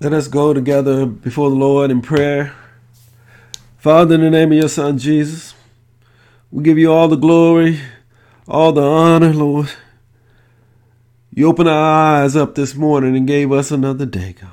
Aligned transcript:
Let 0.00 0.12
us 0.12 0.28
go 0.28 0.54
together 0.54 1.06
before 1.06 1.50
the 1.50 1.56
Lord 1.56 1.90
in 1.90 2.02
prayer. 2.02 2.54
Father, 3.78 4.14
in 4.14 4.20
the 4.20 4.30
name 4.30 4.52
of 4.52 4.58
your 4.58 4.68
Son 4.68 4.96
Jesus, 4.96 5.54
we 6.52 6.62
give 6.62 6.78
you 6.78 6.92
all 6.92 7.08
the 7.08 7.16
glory, 7.16 7.80
all 8.46 8.70
the 8.70 8.80
honor, 8.80 9.34
Lord. 9.34 9.72
You 11.34 11.48
opened 11.48 11.68
our 11.68 12.22
eyes 12.22 12.36
up 12.36 12.54
this 12.54 12.76
morning 12.76 13.16
and 13.16 13.26
gave 13.26 13.50
us 13.50 13.72
another 13.72 14.06
day, 14.06 14.36
God. 14.40 14.52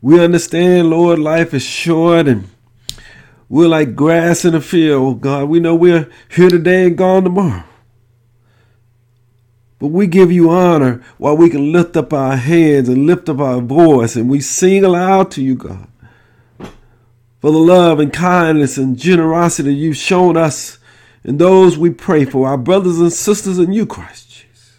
We 0.00 0.18
understand, 0.18 0.88
Lord, 0.88 1.18
life 1.18 1.52
is 1.52 1.62
short 1.62 2.26
and 2.26 2.48
we're 3.50 3.68
like 3.68 3.94
grass 3.94 4.46
in 4.46 4.54
a 4.54 4.62
field, 4.62 5.20
God. 5.20 5.50
We 5.50 5.60
know 5.60 5.74
we're 5.74 6.08
here 6.30 6.48
today 6.48 6.86
and 6.86 6.96
gone 6.96 7.24
tomorrow. 7.24 7.64
But 9.78 9.88
we 9.88 10.06
give 10.06 10.32
you 10.32 10.50
honor 10.50 11.02
while 11.18 11.36
we 11.36 11.50
can 11.50 11.72
lift 11.72 11.96
up 11.96 12.12
our 12.12 12.36
hands 12.36 12.88
and 12.88 13.06
lift 13.06 13.28
up 13.28 13.38
our 13.38 13.60
voice 13.60 14.16
and 14.16 14.28
we 14.28 14.40
sing 14.40 14.84
aloud 14.84 15.30
to 15.32 15.42
you, 15.42 15.54
God. 15.54 15.86
For 17.40 17.52
the 17.52 17.58
love 17.58 18.00
and 18.00 18.12
kindness 18.12 18.76
and 18.76 18.98
generosity 18.98 19.72
you've 19.72 19.96
shown 19.96 20.36
us 20.36 20.78
and 21.22 21.38
those 21.38 21.78
we 21.78 21.90
pray 21.90 22.24
for, 22.24 22.48
our 22.48 22.58
brothers 22.58 22.98
and 22.98 23.12
sisters 23.12 23.58
in 23.58 23.72
you, 23.72 23.86
Christ 23.86 24.30
Jesus. 24.30 24.76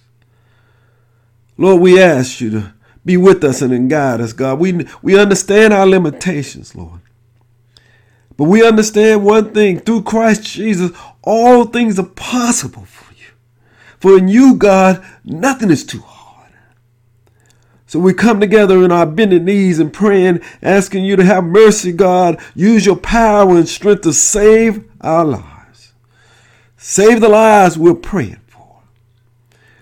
Lord, 1.57 1.81
we 1.81 2.01
ask 2.01 2.41
you 2.41 2.49
to 2.51 2.73
be 3.05 3.15
with 3.17 3.43
us 3.43 3.61
and 3.61 3.89
guide 3.89 4.19
us, 4.19 4.33
God. 4.33 4.59
We, 4.59 4.85
we 5.01 5.17
understand 5.17 5.73
our 5.73 5.87
limitations, 5.87 6.75
Lord. 6.75 7.01
But 8.35 8.45
we 8.45 8.65
understand 8.65 9.23
one 9.23 9.53
thing 9.53 9.79
through 9.79 10.03
Christ 10.03 10.43
Jesus, 10.43 10.91
all 11.21 11.65
things 11.65 11.99
are 11.99 12.03
possible 12.03 12.85
for 13.99 14.17
in 14.17 14.27
you, 14.27 14.55
God, 14.55 15.03
nothing 15.23 15.69
is 15.69 15.85
too 15.85 16.01
hard. 16.01 16.19
So 17.85 17.99
we 17.99 18.13
come 18.13 18.39
together 18.39 18.83
in 18.83 18.91
our 18.91 19.07
bended 19.07 19.43
knees 19.43 19.79
and 19.79 19.91
praying, 19.91 20.41
asking 20.61 21.05
you 21.05 21.15
to 21.15 21.25
have 21.25 21.43
mercy, 21.43 21.91
God. 21.91 22.39
Use 22.53 22.85
your 22.85 22.95
power 22.95 23.57
and 23.57 23.67
strength 23.67 24.01
to 24.01 24.13
save 24.13 24.87
our 25.01 25.25
lives. 25.25 25.93
Save 26.77 27.19
the 27.19 27.29
lives 27.29 27.77
we're 27.77 27.95
praying 27.95 28.41
for. 28.47 28.81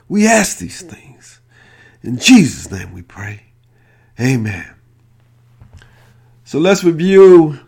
We 0.07 0.25
ask 0.25 0.57
these 0.57 0.81
things. 0.81 1.41
In 2.01 2.17
Jesus' 2.17 2.71
name 2.71 2.93
we 2.93 3.01
pray. 3.01 3.47
Amen. 4.19 4.73
So 6.45 6.59
let's 6.59 6.85
review. 6.85 7.59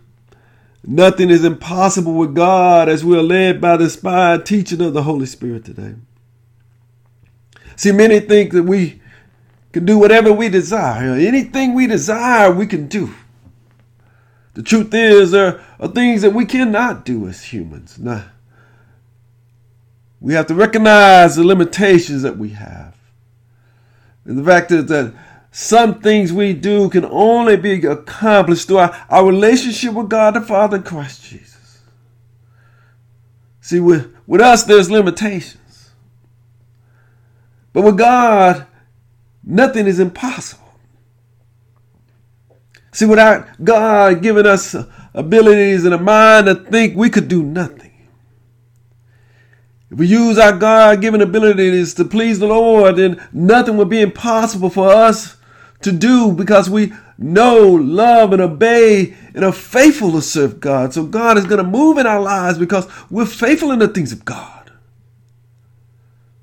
Nothing 0.85 1.29
is 1.29 1.43
impossible 1.43 2.13
with 2.13 2.33
God 2.33 2.87
as 2.87 3.03
we 3.03 3.17
are 3.17 3.21
led 3.21 3.59
by 3.59 3.75
the 3.75 3.83
inspired 3.83 4.45
teaching 4.45 4.79
of 4.79 4.93
the 4.93 5.03
Holy 5.03 5.25
Spirit 5.25 5.65
today. 5.65 5.95
See, 7.79 7.93
many 7.93 8.19
think 8.19 8.51
that 8.51 8.63
we 8.63 8.99
can 9.71 9.85
do 9.85 9.97
whatever 9.97 10.33
we 10.33 10.49
desire. 10.49 11.13
Anything 11.13 11.73
we 11.73 11.87
desire, 11.87 12.51
we 12.51 12.67
can 12.67 12.89
do. 12.89 13.15
The 14.53 14.63
truth 14.63 14.93
is, 14.93 15.31
there 15.31 15.63
are 15.79 15.87
things 15.87 16.21
that 16.23 16.33
we 16.33 16.43
cannot 16.43 17.05
do 17.05 17.25
as 17.29 17.41
humans. 17.41 17.97
Now, 17.97 18.25
we 20.19 20.33
have 20.33 20.47
to 20.47 20.55
recognize 20.55 21.37
the 21.37 21.45
limitations 21.45 22.21
that 22.23 22.37
we 22.37 22.49
have. 22.49 22.97
And 24.25 24.37
the 24.37 24.43
fact 24.43 24.73
is 24.73 24.87
that 24.87 25.13
some 25.49 26.01
things 26.01 26.33
we 26.33 26.51
do 26.51 26.89
can 26.89 27.05
only 27.05 27.55
be 27.55 27.85
accomplished 27.85 28.67
through 28.67 28.79
our, 28.79 29.05
our 29.09 29.25
relationship 29.25 29.93
with 29.93 30.09
God 30.09 30.33
the 30.33 30.41
Father 30.41 30.75
and 30.75 30.85
Christ 30.85 31.23
Jesus. 31.23 31.79
See, 33.61 33.79
with, 33.79 34.13
with 34.27 34.41
us, 34.41 34.65
there's 34.65 34.91
limitations. 34.91 35.58
But 37.79 37.85
with 37.85 37.97
God, 37.97 38.67
nothing 39.41 39.87
is 39.87 40.01
impossible. 40.01 40.69
See, 42.91 43.05
without 43.05 43.63
God 43.63 44.21
giving 44.21 44.45
us 44.45 44.75
abilities 45.13 45.85
and 45.85 45.93
a 45.93 45.97
mind 45.97 46.47
to 46.47 46.55
think, 46.55 46.97
we 46.97 47.09
could 47.09 47.29
do 47.29 47.41
nothing. 47.41 48.09
If 49.89 49.97
we 49.97 50.07
use 50.07 50.37
our 50.37 50.57
God 50.57 50.99
given 50.99 51.21
abilities 51.21 51.93
to 51.93 52.03
please 52.03 52.39
the 52.39 52.47
Lord, 52.47 52.97
then 52.97 53.25
nothing 53.31 53.77
would 53.77 53.87
be 53.87 54.01
impossible 54.01 54.69
for 54.69 54.89
us 54.89 55.37
to 55.81 55.93
do 55.93 56.33
because 56.33 56.69
we 56.69 56.91
know, 57.17 57.65
love, 57.65 58.33
and 58.33 58.41
obey 58.41 59.15
and 59.33 59.45
are 59.45 59.53
faithful 59.53 60.11
to 60.11 60.21
serve 60.21 60.59
God. 60.59 60.93
So 60.93 61.05
God 61.05 61.37
is 61.37 61.45
going 61.45 61.63
to 61.63 61.71
move 61.71 61.97
in 61.97 62.05
our 62.05 62.19
lives 62.19 62.57
because 62.57 62.89
we're 63.09 63.25
faithful 63.25 63.71
in 63.71 63.79
the 63.79 63.87
things 63.87 64.11
of 64.11 64.25
God. 64.25 64.58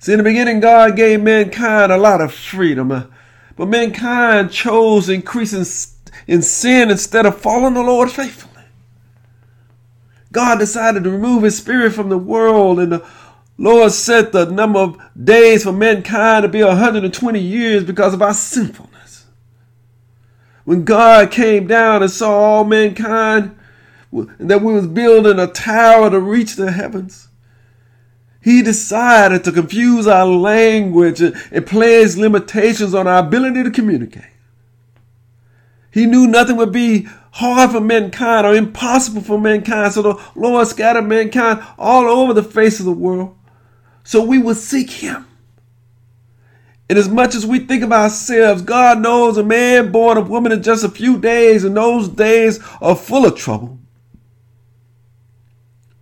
See, 0.06 0.12
in 0.12 0.18
the 0.18 0.22
beginning, 0.22 0.60
God 0.60 0.94
gave 0.94 1.20
mankind 1.20 1.90
a 1.90 1.96
lot 1.96 2.20
of 2.20 2.32
freedom, 2.32 2.92
uh, 2.92 3.06
but 3.56 3.66
mankind 3.66 4.52
chose 4.52 5.08
increasing 5.08 5.64
in 6.28 6.42
sin 6.42 6.92
instead 6.92 7.26
of 7.26 7.40
following 7.40 7.74
the 7.74 7.82
Lord 7.82 8.12
faithfully. 8.12 8.62
God 10.30 10.60
decided 10.60 11.02
to 11.02 11.10
remove 11.10 11.42
his 11.42 11.58
spirit 11.58 11.92
from 11.92 12.08
the 12.08 12.18
world, 12.18 12.78
and 12.78 12.92
the 12.92 13.04
Lord 13.58 13.90
set 13.90 14.30
the 14.30 14.48
number 14.48 14.78
of 14.78 14.96
days 15.24 15.64
for 15.64 15.72
mankind 15.72 16.44
to 16.44 16.48
be 16.48 16.62
120 16.62 17.40
years 17.40 17.82
because 17.82 18.14
of 18.14 18.22
our 18.22 18.32
sinfulness. 18.32 19.26
When 20.64 20.84
God 20.84 21.32
came 21.32 21.66
down 21.66 22.04
and 22.04 22.12
saw 22.12 22.30
all 22.30 22.64
mankind, 22.64 23.58
that 24.12 24.62
we 24.62 24.72
was 24.72 24.86
building 24.86 25.40
a 25.40 25.48
tower 25.48 26.10
to 26.10 26.20
reach 26.20 26.54
the 26.54 26.70
heavens, 26.70 27.25
he 28.46 28.62
decided 28.62 29.42
to 29.42 29.50
confuse 29.50 30.06
our 30.06 30.24
language 30.24 31.20
and 31.20 31.66
place 31.66 32.16
limitations 32.16 32.94
on 32.94 33.08
our 33.08 33.18
ability 33.18 33.64
to 33.64 33.72
communicate. 33.72 34.30
He 35.90 36.06
knew 36.06 36.28
nothing 36.28 36.56
would 36.56 36.70
be 36.70 37.08
hard 37.32 37.72
for 37.72 37.80
mankind 37.80 38.46
or 38.46 38.54
impossible 38.54 39.22
for 39.22 39.36
mankind. 39.36 39.94
So 39.94 40.02
the 40.02 40.30
Lord 40.36 40.68
scattered 40.68 41.08
mankind 41.08 41.60
all 41.76 42.04
over 42.04 42.32
the 42.32 42.44
face 42.44 42.78
of 42.78 42.86
the 42.86 42.92
world. 42.92 43.36
So 44.04 44.22
we 44.22 44.38
would 44.38 44.58
seek 44.58 44.90
him. 44.90 45.26
And 46.88 47.00
as 47.00 47.08
much 47.08 47.34
as 47.34 47.44
we 47.44 47.58
think 47.58 47.82
of 47.82 47.90
ourselves, 47.90 48.62
God 48.62 49.00
knows 49.00 49.38
a 49.38 49.42
man 49.42 49.90
born 49.90 50.18
of 50.18 50.30
woman 50.30 50.52
in 50.52 50.62
just 50.62 50.84
a 50.84 50.88
few 50.88 51.18
days, 51.18 51.64
and 51.64 51.76
those 51.76 52.08
days 52.08 52.60
are 52.80 52.94
full 52.94 53.26
of 53.26 53.34
trouble. 53.34 53.80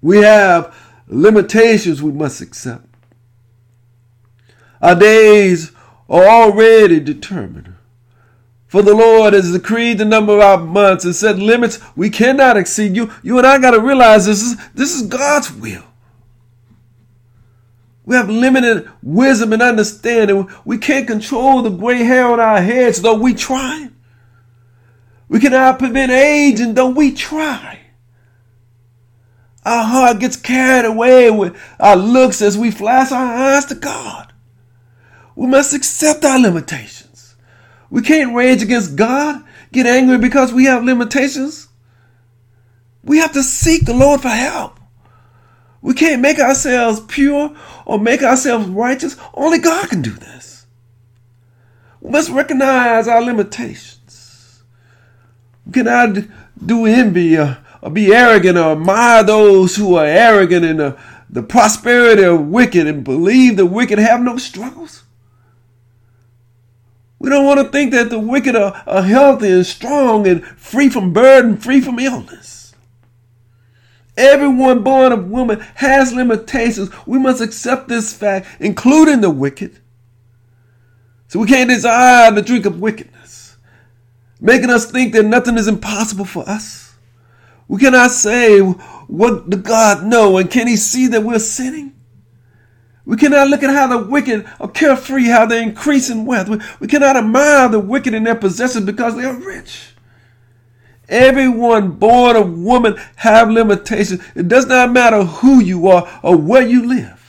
We 0.02 0.18
have 0.18 0.76
limitations 1.06 2.02
we 2.02 2.12
must 2.12 2.40
accept. 2.40 2.86
Our 4.80 4.94
days 4.94 5.72
are 6.08 6.24
already 6.24 7.00
determined. 7.00 7.74
For 8.66 8.82
the 8.82 8.94
Lord 8.94 9.34
has 9.34 9.52
decreed 9.52 9.98
the 9.98 10.04
number 10.04 10.34
of 10.34 10.40
our 10.40 10.58
months 10.58 11.04
and 11.04 11.14
set 11.14 11.38
limits 11.38 11.78
we 11.94 12.10
cannot 12.10 12.56
exceed. 12.56 12.96
You, 12.96 13.12
you 13.22 13.38
and 13.38 13.46
I 13.46 13.58
got 13.58 13.70
to 13.70 13.80
realize 13.80 14.26
this 14.26 14.42
is, 14.42 14.56
this 14.70 14.94
is 14.94 15.02
God's 15.02 15.52
will. 15.52 15.84
We 18.04 18.16
have 18.16 18.28
limited 18.28 18.90
wisdom 19.02 19.52
and 19.52 19.62
understanding. 19.62 20.50
We 20.64 20.78
can't 20.78 21.06
control 21.06 21.62
the 21.62 21.70
gray 21.70 22.02
hair 22.02 22.26
on 22.26 22.40
our 22.40 22.60
heads, 22.60 23.00
though 23.00 23.14
we 23.14 23.32
try. 23.32 23.90
We 25.28 25.40
cannot 25.40 25.78
prevent 25.78 26.12
age, 26.12 26.60
and 26.60 26.76
though 26.76 26.90
we 26.90 27.12
try. 27.12 27.80
Our 29.64 29.84
heart 29.84 30.18
gets 30.18 30.36
carried 30.36 30.84
away 30.84 31.30
with 31.30 31.56
our 31.80 31.96
looks 31.96 32.42
as 32.42 32.58
we 32.58 32.70
flash 32.70 33.10
our 33.10 33.34
eyes 33.34 33.64
to 33.66 33.74
God. 33.74 34.32
We 35.34 35.46
must 35.46 35.74
accept 35.74 36.24
our 36.24 36.38
limitations. 36.38 37.36
We 37.90 38.02
can't 38.02 38.34
rage 38.34 38.62
against 38.62 38.96
God, 38.96 39.42
get 39.72 39.86
angry 39.86 40.18
because 40.18 40.52
we 40.52 40.66
have 40.66 40.84
limitations. 40.84 41.68
We 43.02 43.18
have 43.18 43.32
to 43.32 43.42
seek 43.42 43.84
the 43.84 43.94
Lord 43.94 44.20
for 44.20 44.28
help. 44.28 44.78
We 45.80 45.94
can't 45.94 46.22
make 46.22 46.38
ourselves 46.38 47.00
pure 47.00 47.54
or 47.84 47.98
make 47.98 48.22
ourselves 48.22 48.66
righteous. 48.68 49.16
Only 49.34 49.58
God 49.58 49.88
can 49.88 50.02
do 50.02 50.10
this. 50.10 50.66
We 52.00 52.10
must 52.10 52.30
recognize 52.30 53.06
our 53.08 53.22
limitations. 53.22 54.62
We 55.66 55.72
cannot 55.72 56.16
do 56.64 56.86
envy 56.86 57.36
or 57.36 57.58
be 57.90 58.14
arrogant 58.14 58.56
or 58.56 58.72
admire 58.72 59.22
those 59.22 59.76
who 59.76 59.96
are 59.96 60.06
arrogant 60.06 60.64
in 60.64 60.78
the, 60.78 60.86
uh, 60.86 61.00
the 61.28 61.42
prosperity 61.42 62.22
of 62.22 62.48
wicked 62.48 62.86
and 62.86 63.04
believe 63.04 63.56
the 63.56 63.66
wicked 63.66 63.98
have 63.98 64.20
no 64.22 64.36
struggles. 64.38 65.02
We 67.18 67.30
don't 67.30 67.46
want 67.46 67.60
to 67.60 67.68
think 67.70 67.92
that 67.92 68.10
the 68.10 68.18
wicked 68.18 68.54
are, 68.54 68.82
are 68.86 69.02
healthy 69.02 69.50
and 69.50 69.66
strong 69.66 70.26
and 70.26 70.44
free 70.44 70.88
from 70.88 71.12
burden, 71.12 71.56
free 71.56 71.80
from 71.80 71.98
illness. 71.98 72.74
Everyone 74.16 74.82
born 74.82 75.12
of 75.12 75.30
woman 75.30 75.60
has 75.74 76.12
limitations. 76.12 76.90
We 77.06 77.18
must 77.18 77.40
accept 77.40 77.88
this 77.88 78.12
fact, 78.12 78.46
including 78.60 79.22
the 79.22 79.30
wicked. 79.30 79.80
So 81.28 81.40
we 81.40 81.48
can't 81.48 81.70
desire 81.70 82.30
the 82.30 82.42
drink 82.42 82.64
of 82.64 82.80
wickedness, 82.80 83.56
making 84.40 84.70
us 84.70 84.88
think 84.88 85.14
that 85.14 85.24
nothing 85.24 85.58
is 85.58 85.66
impossible 85.66 86.26
for 86.26 86.48
us. 86.48 86.83
We 87.68 87.78
cannot 87.80 88.10
say, 88.10 88.60
What 88.60 89.48
does 89.48 89.60
God 89.60 90.04
know? 90.04 90.36
And 90.38 90.50
can 90.50 90.66
He 90.66 90.76
see 90.76 91.06
that 91.08 91.22
we're 91.22 91.38
sinning? 91.38 91.94
We 93.06 93.16
cannot 93.16 93.48
look 93.48 93.62
at 93.62 93.70
how 93.70 93.86
the 93.86 93.98
wicked 93.98 94.46
are 94.60 94.68
carefree, 94.68 95.26
how 95.26 95.44
they 95.46 95.62
increase 95.62 96.08
in 96.08 96.24
wealth. 96.24 96.48
We, 96.48 96.58
we 96.80 96.86
cannot 96.86 97.16
admire 97.16 97.68
the 97.68 97.80
wicked 97.80 98.14
in 98.14 98.24
their 98.24 98.34
possessions 98.34 98.86
because 98.86 99.16
they 99.16 99.24
are 99.24 99.34
rich. 99.34 99.94
Everyone 101.06 101.92
born 101.92 102.36
of 102.36 102.58
woman 102.58 102.96
have 103.16 103.50
limitations. 103.50 104.22
It 104.34 104.48
does 104.48 104.66
not 104.66 104.90
matter 104.90 105.22
who 105.22 105.60
you 105.60 105.88
are 105.88 106.08
or 106.22 106.36
where 106.36 106.66
you 106.66 106.86
live. 106.86 107.20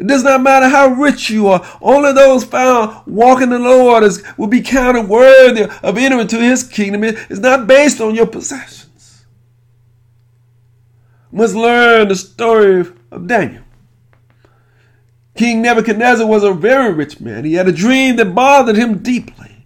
It 0.00 0.06
does 0.06 0.24
not 0.24 0.42
matter 0.42 0.68
how 0.68 0.88
rich 0.88 1.30
you 1.30 1.48
are. 1.48 1.64
Only 1.80 2.12
those 2.12 2.42
found 2.42 3.06
walking 3.06 3.50
the 3.50 3.58
Lord 3.58 4.02
is, 4.02 4.24
will 4.36 4.48
be 4.48 4.62
counted 4.62 5.08
worthy 5.08 5.64
of 5.64 5.98
entering 5.98 6.22
into 6.22 6.40
his 6.40 6.64
kingdom. 6.64 7.04
It 7.04 7.18
is 7.28 7.38
not 7.38 7.66
based 7.66 8.00
on 8.00 8.14
your 8.14 8.26
possessions. 8.26 8.79
Must 11.32 11.54
learn 11.54 12.08
the 12.08 12.16
story 12.16 12.80
of 13.10 13.26
Daniel. 13.26 13.62
King 15.36 15.62
Nebuchadnezzar 15.62 16.26
was 16.26 16.42
a 16.42 16.52
very 16.52 16.92
rich 16.92 17.20
man. 17.20 17.44
He 17.44 17.54
had 17.54 17.68
a 17.68 17.72
dream 17.72 18.16
that 18.16 18.34
bothered 18.34 18.76
him 18.76 18.98
deeply. 18.98 19.64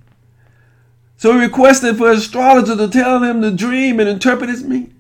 So 1.17 1.33
he 1.33 1.41
requested 1.41 1.97
for 1.97 2.11
an 2.11 2.19
astrologer 2.19 2.77
to 2.77 2.89
tell 2.89 3.23
him 3.23 3.41
the 3.41 3.51
dream 3.51 3.99
and 3.99 4.09
interpret 4.09 4.51
its 4.51 4.63
meaning. 4.63 4.95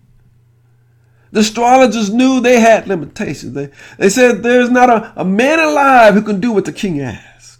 The 1.32 1.40
astrologers 1.40 2.14
knew 2.14 2.40
they 2.40 2.60
had 2.60 2.86
limitations. 2.86 3.52
They, 3.54 3.70
they 3.98 4.08
said 4.08 4.42
there's 4.42 4.70
not 4.70 4.88
a, 4.88 5.12
a 5.16 5.24
man 5.24 5.58
alive 5.58 6.14
who 6.14 6.22
can 6.22 6.40
do 6.40 6.52
what 6.52 6.64
the 6.64 6.72
king 6.72 7.00
asked. 7.00 7.58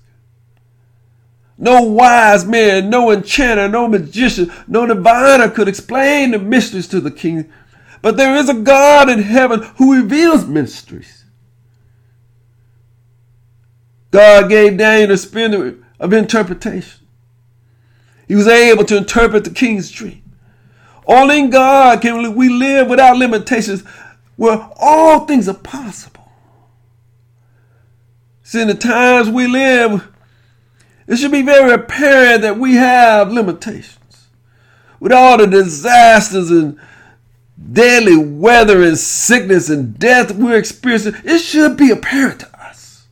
No 1.59 1.83
wise 1.83 2.45
man, 2.45 2.89
no 2.89 3.11
enchanter, 3.11 3.69
no 3.69 3.87
magician, 3.87 4.53
no 4.67 4.87
diviner 4.87 5.51
could 5.51 5.69
explain 5.69 6.31
the 6.31 6.39
mysteries 6.39 6.89
to 6.89 7.01
the 7.01 7.11
king. 7.11 7.53
But 8.05 8.19
there 8.19 8.37
is 8.37 8.51
a 8.51 8.55
God 8.55 9.09
in 9.09 9.23
heaven 9.23 9.63
who 9.79 9.97
reveals 9.97 10.45
mysteries. 10.45 11.25
God 14.11 14.51
gave 14.51 14.77
Daniel 14.77 15.09
the 15.09 15.17
spirit 15.17 15.79
of 15.99 16.13
interpretation. 16.13 17.01
He 18.29 18.35
was 18.35 18.47
able 18.47 18.85
to 18.85 18.99
interpret 18.99 19.45
the 19.45 19.51
king's 19.51 19.91
dream. 19.91 20.23
Only 21.07 21.39
in 21.39 21.49
God 21.49 22.03
can 22.03 22.35
we 22.37 22.51
live 22.51 22.89
without 22.89 23.17
limitations 23.17 23.85
where 24.37 24.69
all 24.79 25.21
things 25.21 25.49
are 25.49 25.55
possible. 25.55 26.31
See, 28.43 28.61
in 28.61 28.69
the 28.69 28.75
times 28.75 29.31
we 29.31 29.47
live, 29.47 30.13
it 31.07 31.17
should 31.17 31.33
be 31.33 31.41
very 31.41 31.73
apparent 31.73 32.43
that 32.43 32.59
we 32.59 32.75
have 32.75 33.33
limitations. 33.33 34.29
With 35.01 35.13
all 35.13 35.39
the 35.39 35.47
disasters 35.47 36.51
and 36.51 36.79
deadly 37.73 38.17
weather 38.17 38.83
and 38.83 38.99
sickness 38.99 39.71
and 39.71 39.99
death 39.99 40.35
we're 40.35 40.59
experiencing, 40.59 41.15
it 41.25 41.39
should 41.39 41.77
be 41.77 41.91
apparent 41.91 42.41
to 42.41 42.61
us. 42.61 43.07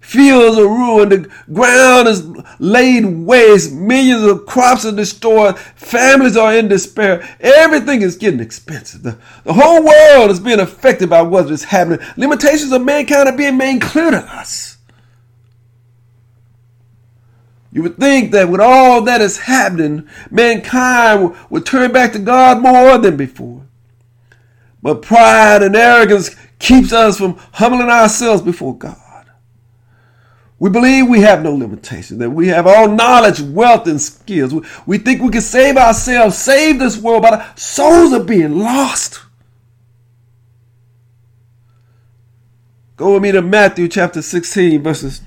Fields 0.00 0.58
are 0.58 0.66
ruined. 0.66 1.12
The 1.12 1.30
ground 1.52 2.08
is 2.08 2.26
laid 2.58 3.04
waste. 3.04 3.72
Millions 3.72 4.22
of 4.24 4.46
crops 4.46 4.84
are 4.86 4.92
destroyed. 4.92 5.58
Families 5.58 6.36
are 6.36 6.54
in 6.54 6.68
despair. 6.68 7.28
Everything 7.40 8.02
is 8.02 8.16
getting 8.16 8.40
expensive. 8.40 9.02
The, 9.02 9.18
the 9.44 9.52
whole 9.52 9.84
world 9.84 10.30
is 10.30 10.40
being 10.40 10.60
affected 10.60 11.10
by 11.10 11.22
what 11.22 11.50
is 11.50 11.64
happening. 11.64 12.00
Limitations 12.16 12.72
of 12.72 12.82
mankind 12.82 13.28
are 13.28 13.36
being 13.36 13.56
made 13.56 13.82
clear 13.82 14.10
to 14.10 14.18
us. 14.18 14.67
You 17.70 17.82
would 17.82 17.98
think 17.98 18.32
that 18.32 18.48
with 18.48 18.60
all 18.60 19.02
that 19.02 19.20
is 19.20 19.38
happening, 19.38 20.08
mankind 20.30 21.36
would 21.50 21.66
turn 21.66 21.92
back 21.92 22.12
to 22.12 22.18
God 22.18 22.62
more 22.62 22.96
than 22.98 23.16
before. 23.16 23.66
But 24.82 25.02
pride 25.02 25.62
and 25.62 25.76
arrogance 25.76 26.34
keeps 26.58 26.92
us 26.92 27.18
from 27.18 27.36
humbling 27.52 27.90
ourselves 27.90 28.42
before 28.42 28.76
God. 28.76 28.96
We 30.58 30.70
believe 30.70 31.08
we 31.08 31.20
have 31.20 31.42
no 31.42 31.54
limitation, 31.54 32.18
that 32.18 32.30
we 32.30 32.48
have 32.48 32.66
all 32.66 32.88
knowledge, 32.88 33.40
wealth, 33.40 33.86
and 33.86 34.00
skills. 34.00 34.52
We, 34.52 34.62
we 34.86 34.98
think 34.98 35.22
we 35.22 35.30
can 35.30 35.40
save 35.40 35.76
ourselves, 35.76 36.36
save 36.36 36.80
this 36.80 36.96
world, 36.96 37.22
but 37.22 37.34
our 37.34 37.52
souls 37.56 38.12
are 38.12 38.24
being 38.24 38.58
lost. 38.58 39.20
Go 42.96 43.14
with 43.14 43.22
me 43.22 43.30
to 43.30 43.42
Matthew 43.42 43.86
chapter 43.86 44.20
16, 44.20 44.82
verses 44.82 45.20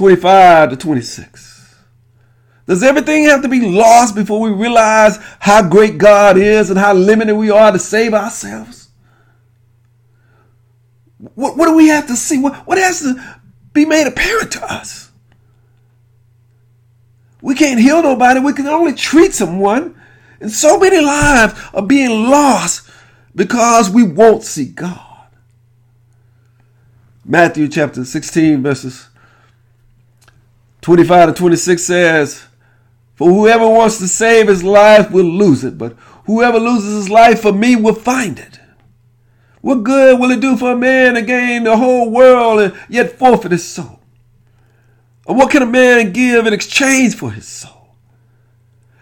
25 0.00 0.70
to 0.70 0.76
26. 0.78 1.76
Does 2.66 2.82
everything 2.82 3.24
have 3.24 3.42
to 3.42 3.48
be 3.50 3.60
lost 3.68 4.14
before 4.14 4.40
we 4.40 4.50
realize 4.50 5.18
how 5.40 5.68
great 5.68 5.98
God 5.98 6.38
is 6.38 6.70
and 6.70 6.78
how 6.78 6.94
limited 6.94 7.34
we 7.34 7.50
are 7.50 7.70
to 7.70 7.78
save 7.78 8.14
ourselves? 8.14 8.88
What, 11.34 11.58
what 11.58 11.66
do 11.66 11.76
we 11.76 11.88
have 11.88 12.06
to 12.06 12.16
see? 12.16 12.38
What, 12.38 12.66
what 12.66 12.78
has 12.78 13.00
to 13.00 13.40
be 13.74 13.84
made 13.84 14.06
apparent 14.06 14.52
to 14.52 14.72
us. 14.72 15.10
We 17.42 17.54
can't 17.54 17.78
heal 17.78 18.02
nobody. 18.02 18.40
We 18.40 18.54
can 18.54 18.68
only 18.68 18.94
treat 18.94 19.34
someone. 19.34 20.00
And 20.40 20.50
so 20.50 20.78
many 20.78 21.04
lives 21.04 21.60
are 21.74 21.82
being 21.82 22.24
lost 22.30 22.88
because 23.36 23.90
we 23.90 24.04
won't 24.04 24.44
see 24.44 24.64
God. 24.64 25.26
Matthew 27.22 27.68
chapter 27.68 28.06
16, 28.06 28.62
verses 28.62 29.09
25 30.82 31.28
to 31.28 31.34
26 31.34 31.82
says, 31.82 32.46
For 33.14 33.28
whoever 33.28 33.68
wants 33.68 33.98
to 33.98 34.08
save 34.08 34.48
his 34.48 34.62
life 34.62 35.10
will 35.10 35.26
lose 35.26 35.64
it, 35.64 35.76
but 35.76 35.92
whoever 36.24 36.58
loses 36.58 36.94
his 36.94 37.10
life 37.10 37.42
for 37.42 37.52
me 37.52 37.76
will 37.76 37.94
find 37.94 38.38
it. 38.38 38.58
What 39.60 39.84
good 39.84 40.18
will 40.18 40.30
it 40.30 40.40
do 40.40 40.56
for 40.56 40.72
a 40.72 40.76
man 40.76 41.14
to 41.14 41.22
gain 41.22 41.64
the 41.64 41.76
whole 41.76 42.10
world 42.10 42.60
and 42.60 42.74
yet 42.88 43.18
forfeit 43.18 43.52
his 43.52 43.66
soul? 43.66 44.00
What 45.24 45.50
can 45.50 45.62
a 45.62 45.66
man 45.66 46.12
give 46.12 46.46
in 46.46 46.54
exchange 46.54 47.14
for 47.14 47.30
his 47.30 47.46
soul? 47.46 47.94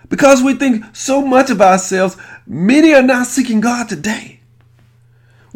Because 0.09 0.43
we 0.43 0.55
think 0.55 0.85
so 0.97 1.25
much 1.25 1.51
of 1.51 1.61
ourselves, 1.61 2.17
many 2.47 2.93
are 2.93 3.03
not 3.03 3.27
seeking 3.27 3.61
God 3.61 3.89
today. 3.89 4.38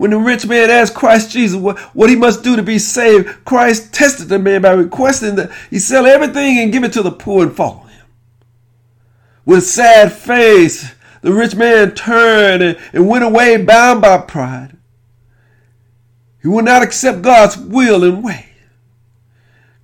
When 0.02 0.10
the 0.10 0.18
rich 0.18 0.44
man 0.48 0.68
asked 0.68 0.96
Christ 0.96 1.30
Jesus 1.30 1.56
what, 1.56 1.78
what 1.94 2.10
he 2.10 2.16
must 2.16 2.42
do 2.42 2.56
to 2.56 2.62
be 2.64 2.80
saved, 2.80 3.44
Christ 3.44 3.94
tested 3.94 4.28
the 4.28 4.36
man 4.36 4.60
by 4.62 4.72
requesting 4.72 5.36
that 5.36 5.52
he 5.70 5.78
sell 5.78 6.06
everything 6.06 6.58
and 6.58 6.72
give 6.72 6.82
it 6.82 6.92
to 6.94 7.02
the 7.02 7.12
poor 7.12 7.44
and 7.44 7.54
follow 7.54 7.84
him. 7.84 8.06
With 9.44 9.62
sad 9.62 10.12
face, 10.12 10.92
the 11.20 11.32
rich 11.32 11.54
man 11.54 11.94
turned 11.94 12.64
and, 12.64 12.80
and 12.92 13.06
went 13.06 13.22
away 13.22 13.62
bound 13.62 14.02
by 14.02 14.18
pride. 14.18 14.76
He 16.42 16.48
would 16.48 16.64
not 16.64 16.82
accept 16.82 17.22
God's 17.22 17.56
will 17.56 18.02
and 18.02 18.24
way. 18.24 18.48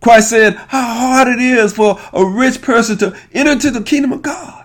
Christ 0.01 0.31
said 0.31 0.57
how 0.57 0.95
hard 0.95 1.29
it 1.29 1.39
is 1.39 1.73
for 1.73 1.97
a 2.13 2.25
rich 2.25 2.61
person 2.61 2.99
to 2.99 3.17
enter 3.33 3.53
into 3.53 3.71
the 3.71 3.85
kingdom 3.85 4.11
of 4.11 4.23
God. 4.23 4.58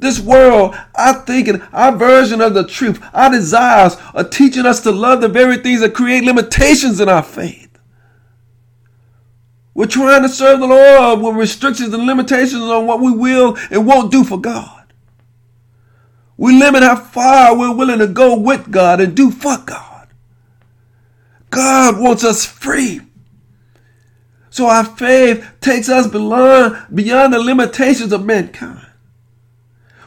This 0.00 0.18
world, 0.18 0.74
our 0.94 1.14
thinking, 1.26 1.60
our 1.72 1.94
version 1.94 2.40
of 2.40 2.54
the 2.54 2.66
truth, 2.66 3.02
our 3.12 3.30
desires 3.30 3.96
are 4.14 4.24
teaching 4.24 4.64
us 4.64 4.80
to 4.80 4.90
love 4.90 5.20
the 5.20 5.28
very 5.28 5.58
things 5.58 5.82
that 5.82 5.94
create 5.94 6.24
limitations 6.24 7.00
in 7.00 7.08
our 7.10 7.22
faith. 7.22 7.68
We're 9.74 9.86
trying 9.86 10.22
to 10.22 10.28
serve 10.30 10.60
the 10.60 10.66
Lord 10.66 11.20
with 11.20 11.36
restrictions 11.36 11.92
and 11.92 12.06
limitations 12.06 12.62
on 12.62 12.86
what 12.86 13.00
we 13.00 13.12
will 13.12 13.56
and 13.70 13.86
won't 13.86 14.10
do 14.10 14.24
for 14.24 14.40
God. 14.40 14.92
We 16.38 16.58
limit 16.58 16.82
how 16.82 16.96
far 16.96 17.56
we're 17.56 17.74
willing 17.76 17.98
to 17.98 18.06
go 18.06 18.38
with 18.38 18.70
God 18.70 19.02
and 19.02 19.14
do 19.14 19.30
for 19.30 19.58
God. 19.58 20.08
God 21.50 22.00
wants 22.00 22.24
us 22.24 22.46
free. 22.46 23.02
So 24.48 24.66
our 24.66 24.84
faith 24.84 25.46
takes 25.60 25.90
us 25.90 26.06
beyond, 26.06 26.86
beyond 26.94 27.34
the 27.34 27.38
limitations 27.38 28.12
of 28.12 28.24
mankind. 28.24 28.79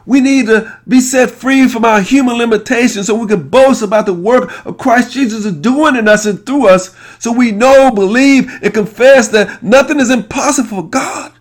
We 0.05 0.19
need 0.19 0.48
to 0.48 0.79
be 0.88 1.00
set 1.00 1.31
free 1.31 1.67
from 1.67 1.86
our 1.86 2.01
human 2.01 2.38
limitations 2.38 3.07
so 3.07 3.15
we 3.15 3.27
can 3.27 3.48
boast 3.48 3.81
about 3.81 4.05
the 4.05 4.13
work 4.13 4.65
of 4.65 4.77
Christ 4.77 5.13
Jesus 5.13 5.45
is 5.45 5.53
doing 5.53 5.95
in 5.95 6.07
us 6.07 6.25
and 6.25 6.45
through 6.45 6.67
us 6.67 6.95
so 7.19 7.31
we 7.31 7.51
know, 7.51 7.91
believe, 7.91 8.51
and 8.62 8.74
confess 8.74 9.29
that 9.29 9.63
nothing 9.63 10.00
is 10.00 10.12
impossible 10.12 10.69
for 10.69 10.89
God. 10.89 11.31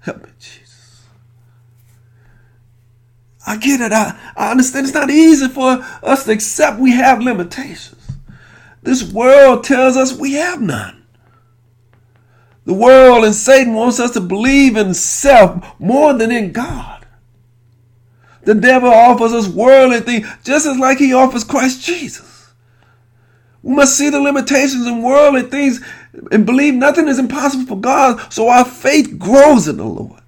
Help 0.00 0.24
me, 0.24 0.30
Jesus. 0.38 1.04
I 3.46 3.56
get 3.58 3.80
it. 3.80 3.92
I, 3.92 4.18
I 4.36 4.50
understand 4.50 4.86
it's 4.86 4.94
not 4.94 5.10
easy 5.10 5.48
for 5.48 5.78
us 6.02 6.24
to 6.24 6.32
accept 6.32 6.80
we 6.80 6.92
have 6.92 7.20
limitations. 7.20 7.94
This 8.82 9.04
world 9.12 9.64
tells 9.64 9.96
us 9.96 10.12
we 10.12 10.32
have 10.34 10.60
none. 10.60 10.97
The 12.68 12.74
world 12.74 13.24
and 13.24 13.34
Satan 13.34 13.72
wants 13.72 13.98
us 13.98 14.10
to 14.10 14.20
believe 14.20 14.76
in 14.76 14.92
self 14.92 15.80
more 15.80 16.12
than 16.12 16.30
in 16.30 16.52
God. 16.52 17.06
The 18.42 18.54
devil 18.54 18.90
offers 18.90 19.32
us 19.32 19.48
worldly 19.48 20.00
things 20.00 20.28
just 20.44 20.66
as 20.66 20.78
like 20.78 20.98
he 20.98 21.14
offers 21.14 21.44
Christ 21.44 21.82
Jesus. 21.82 22.52
We 23.62 23.74
must 23.74 23.96
see 23.96 24.10
the 24.10 24.20
limitations 24.20 24.86
in 24.86 25.00
worldly 25.02 25.44
things 25.44 25.80
and 26.30 26.44
believe 26.44 26.74
nothing 26.74 27.08
is 27.08 27.18
impossible 27.18 27.64
for 27.64 27.80
God 27.80 28.30
so 28.30 28.50
our 28.50 28.66
faith 28.66 29.18
grows 29.18 29.66
in 29.66 29.78
the 29.78 29.84
Lord. 29.84 30.20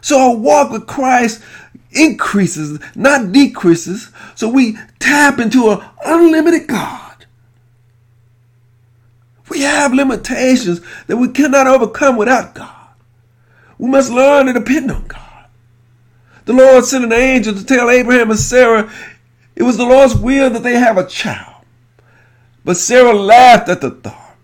So 0.00 0.20
our 0.20 0.36
walk 0.36 0.70
with 0.70 0.86
Christ 0.86 1.42
increases, 1.90 2.78
not 2.94 3.32
decreases. 3.32 4.12
So 4.36 4.48
we 4.48 4.78
tap 5.00 5.40
into 5.40 5.72
an 5.72 5.84
unlimited 6.04 6.68
God. 6.68 7.07
We 9.48 9.62
have 9.62 9.94
limitations 9.94 10.80
that 11.06 11.16
we 11.16 11.28
cannot 11.28 11.66
overcome 11.66 12.16
without 12.16 12.54
God. 12.54 12.88
We 13.78 13.88
must 13.88 14.10
learn 14.10 14.46
to 14.46 14.52
depend 14.52 14.90
on 14.90 15.06
God. 15.06 15.46
The 16.44 16.52
Lord 16.52 16.84
sent 16.84 17.04
an 17.04 17.12
angel 17.12 17.54
to 17.54 17.64
tell 17.64 17.90
Abraham 17.90 18.30
and 18.30 18.40
Sarah 18.40 18.90
it 19.58 19.64
was 19.64 19.76
the 19.76 19.84
Lord's 19.84 20.14
will 20.14 20.50
that 20.50 20.62
they 20.62 20.74
have 20.74 20.98
a 20.98 21.06
child. 21.06 21.64
But 22.64 22.76
Sarah 22.76 23.12
laughed 23.12 23.68
at 23.68 23.80
the 23.80 23.90
thought. 23.90 24.36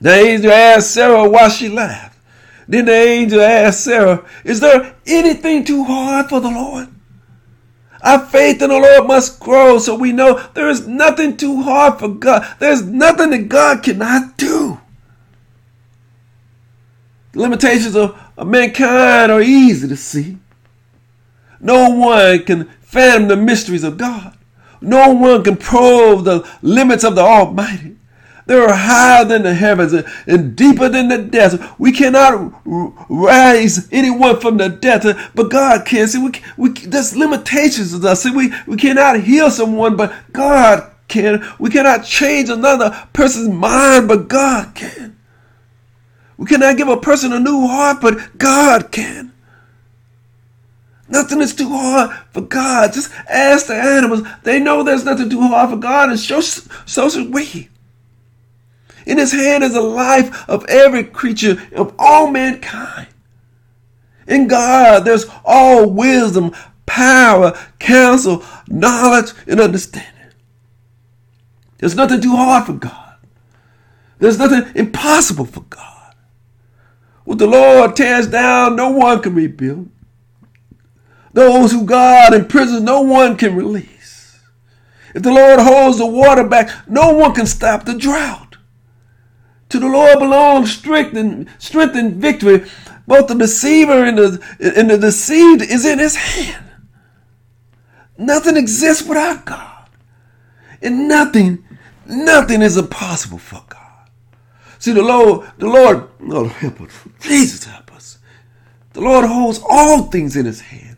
The 0.00 0.14
angel 0.14 0.50
asked 0.50 0.94
Sarah 0.94 1.28
why 1.28 1.48
she 1.48 1.68
laughed. 1.68 2.18
Then 2.66 2.86
the 2.86 2.92
angel 2.94 3.40
asked 3.40 3.84
Sarah, 3.84 4.24
Is 4.44 4.60
there 4.60 4.94
anything 5.06 5.64
too 5.64 5.84
hard 5.84 6.28
for 6.30 6.40
the 6.40 6.48
Lord? 6.48 6.88
Our 8.06 8.24
faith 8.24 8.62
in 8.62 8.70
the 8.70 8.78
Lord 8.78 9.08
must 9.08 9.40
grow 9.40 9.80
so 9.80 9.96
we 9.96 10.12
know 10.12 10.38
there 10.54 10.68
is 10.68 10.86
nothing 10.86 11.36
too 11.36 11.62
hard 11.62 11.98
for 11.98 12.06
God. 12.08 12.46
There's 12.60 12.84
nothing 12.84 13.30
that 13.30 13.48
God 13.48 13.82
cannot 13.82 14.36
do. 14.36 14.78
The 17.32 17.40
limitations 17.40 17.96
of, 17.96 18.16
of 18.36 18.46
mankind 18.46 19.32
are 19.32 19.42
easy 19.42 19.88
to 19.88 19.96
see. 19.96 20.38
No 21.58 21.90
one 21.90 22.44
can 22.44 22.68
fathom 22.80 23.26
the 23.26 23.36
mysteries 23.36 23.82
of 23.82 23.98
God. 23.98 24.38
No 24.80 25.12
one 25.12 25.42
can 25.42 25.56
probe 25.56 26.26
the 26.26 26.48
limits 26.62 27.02
of 27.02 27.16
the 27.16 27.22
Almighty. 27.22 27.95
They 28.46 28.54
are 28.54 28.72
higher 28.72 29.24
than 29.24 29.42
the 29.42 29.54
heavens 29.54 29.92
and 30.26 30.54
deeper 30.54 30.88
than 30.88 31.08
the 31.08 31.18
depths. 31.18 31.58
We 31.78 31.90
cannot 31.90 32.52
raise 33.08 33.92
anyone 33.92 34.38
from 34.40 34.56
the 34.56 34.68
depths, 34.68 35.12
but 35.34 35.50
God 35.50 35.84
can. 35.84 36.06
See, 36.06 36.22
we, 36.22 36.32
we, 36.56 36.70
there's 36.70 37.16
limitations 37.16 37.98
to 37.98 38.08
us. 38.08 38.22
See, 38.22 38.30
we, 38.30 38.52
we 38.68 38.76
cannot 38.76 39.20
heal 39.20 39.50
someone, 39.50 39.96
but 39.96 40.14
God 40.32 40.92
can. 41.08 41.44
We 41.58 41.70
cannot 41.70 42.04
change 42.04 42.48
another 42.48 43.08
person's 43.12 43.48
mind, 43.48 44.06
but 44.06 44.28
God 44.28 44.76
can. 44.76 45.18
We 46.36 46.46
cannot 46.46 46.76
give 46.76 46.88
a 46.88 46.98
person 46.98 47.32
a 47.32 47.40
new 47.40 47.66
heart, 47.66 48.00
but 48.00 48.38
God 48.38 48.92
can. 48.92 49.32
Nothing 51.08 51.40
is 51.40 51.54
too 51.54 51.68
hard 51.68 52.16
for 52.32 52.42
God. 52.42 52.92
Just 52.92 53.12
ask 53.28 53.66
the 53.66 53.74
animals. 53.74 54.22
They 54.44 54.60
know 54.60 54.84
there's 54.84 55.04
nothing 55.04 55.30
too 55.30 55.40
hard 55.40 55.70
for 55.70 55.76
God, 55.76 56.10
and 56.10 56.18
so, 56.18 56.40
so 56.40 57.08
should 57.08 57.34
we. 57.34 57.70
In 59.06 59.18
his 59.18 59.32
hand 59.32 59.62
is 59.62 59.72
the 59.72 59.80
life 59.80 60.48
of 60.48 60.64
every 60.66 61.04
creature, 61.04 61.62
of 61.74 61.94
all 61.98 62.28
mankind. 62.30 63.06
In 64.26 64.48
God, 64.48 65.04
there's 65.04 65.26
all 65.44 65.88
wisdom, 65.88 66.52
power, 66.86 67.56
counsel, 67.78 68.44
knowledge, 68.68 69.32
and 69.46 69.60
understanding. 69.60 70.12
There's 71.78 71.94
nothing 71.94 72.20
too 72.20 72.34
hard 72.34 72.66
for 72.66 72.72
God. 72.72 73.14
There's 74.18 74.38
nothing 74.38 74.64
impossible 74.74 75.44
for 75.44 75.60
God. 75.60 76.14
What 77.24 77.38
the 77.38 77.46
Lord 77.46 77.94
tears 77.94 78.26
down, 78.26 78.76
no 78.76 78.88
one 78.88 79.22
can 79.22 79.34
rebuild. 79.34 79.90
Those 81.32 81.70
who 81.70 81.84
God 81.84 82.32
imprisons, 82.34 82.82
no 82.82 83.02
one 83.02 83.36
can 83.36 83.54
release. 83.54 84.40
If 85.14 85.22
the 85.22 85.32
Lord 85.32 85.60
holds 85.60 85.98
the 85.98 86.06
water 86.06 86.44
back, 86.44 86.70
no 86.88 87.12
one 87.12 87.34
can 87.34 87.46
stop 87.46 87.84
the 87.84 87.94
drought. 87.94 88.45
To 89.70 89.78
the 89.80 89.88
Lord 89.88 90.18
belongs 90.18 90.72
strength 90.72 91.16
and 91.16 91.48
strength 91.58 91.96
and 91.96 92.14
victory. 92.14 92.68
Both 93.06 93.28
the 93.28 93.34
deceiver 93.34 94.04
and 94.04 94.18
the, 94.18 94.72
and 94.76 94.90
the 94.90 94.98
deceived 94.98 95.62
is 95.62 95.84
in 95.84 95.98
his 95.98 96.16
hand. 96.16 96.64
Nothing 98.18 98.56
exists 98.56 99.06
without 99.06 99.44
God. 99.44 99.88
And 100.82 101.08
nothing, 101.08 101.64
nothing 102.06 102.62
is 102.62 102.76
impossible 102.76 103.38
for 103.38 103.62
God. 103.68 104.08
See, 104.78 104.92
the 104.92 105.02
Lord, 105.02 105.50
the 105.58 105.66
Lord, 105.66 106.08
Lord 106.20 106.50
help 106.52 106.80
us. 106.80 106.92
Jesus 107.20 107.64
help 107.64 107.92
us. 107.94 108.18
The 108.92 109.00
Lord 109.00 109.24
holds 109.24 109.60
all 109.68 110.04
things 110.04 110.36
in 110.36 110.46
his 110.46 110.60
hand. 110.60 110.96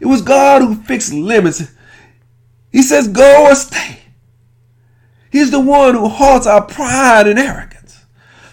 It 0.00 0.06
was 0.06 0.22
God 0.22 0.62
who 0.62 0.74
fixed 0.74 1.12
limits. 1.12 1.62
He 2.70 2.82
says, 2.82 3.08
go 3.08 3.46
or 3.46 3.54
stay. 3.54 4.00
He's 5.30 5.50
the 5.50 5.60
one 5.60 5.94
who 5.94 6.08
halts 6.08 6.46
our 6.46 6.64
pride 6.64 7.26
and 7.26 7.38
arrogance. 7.38 7.67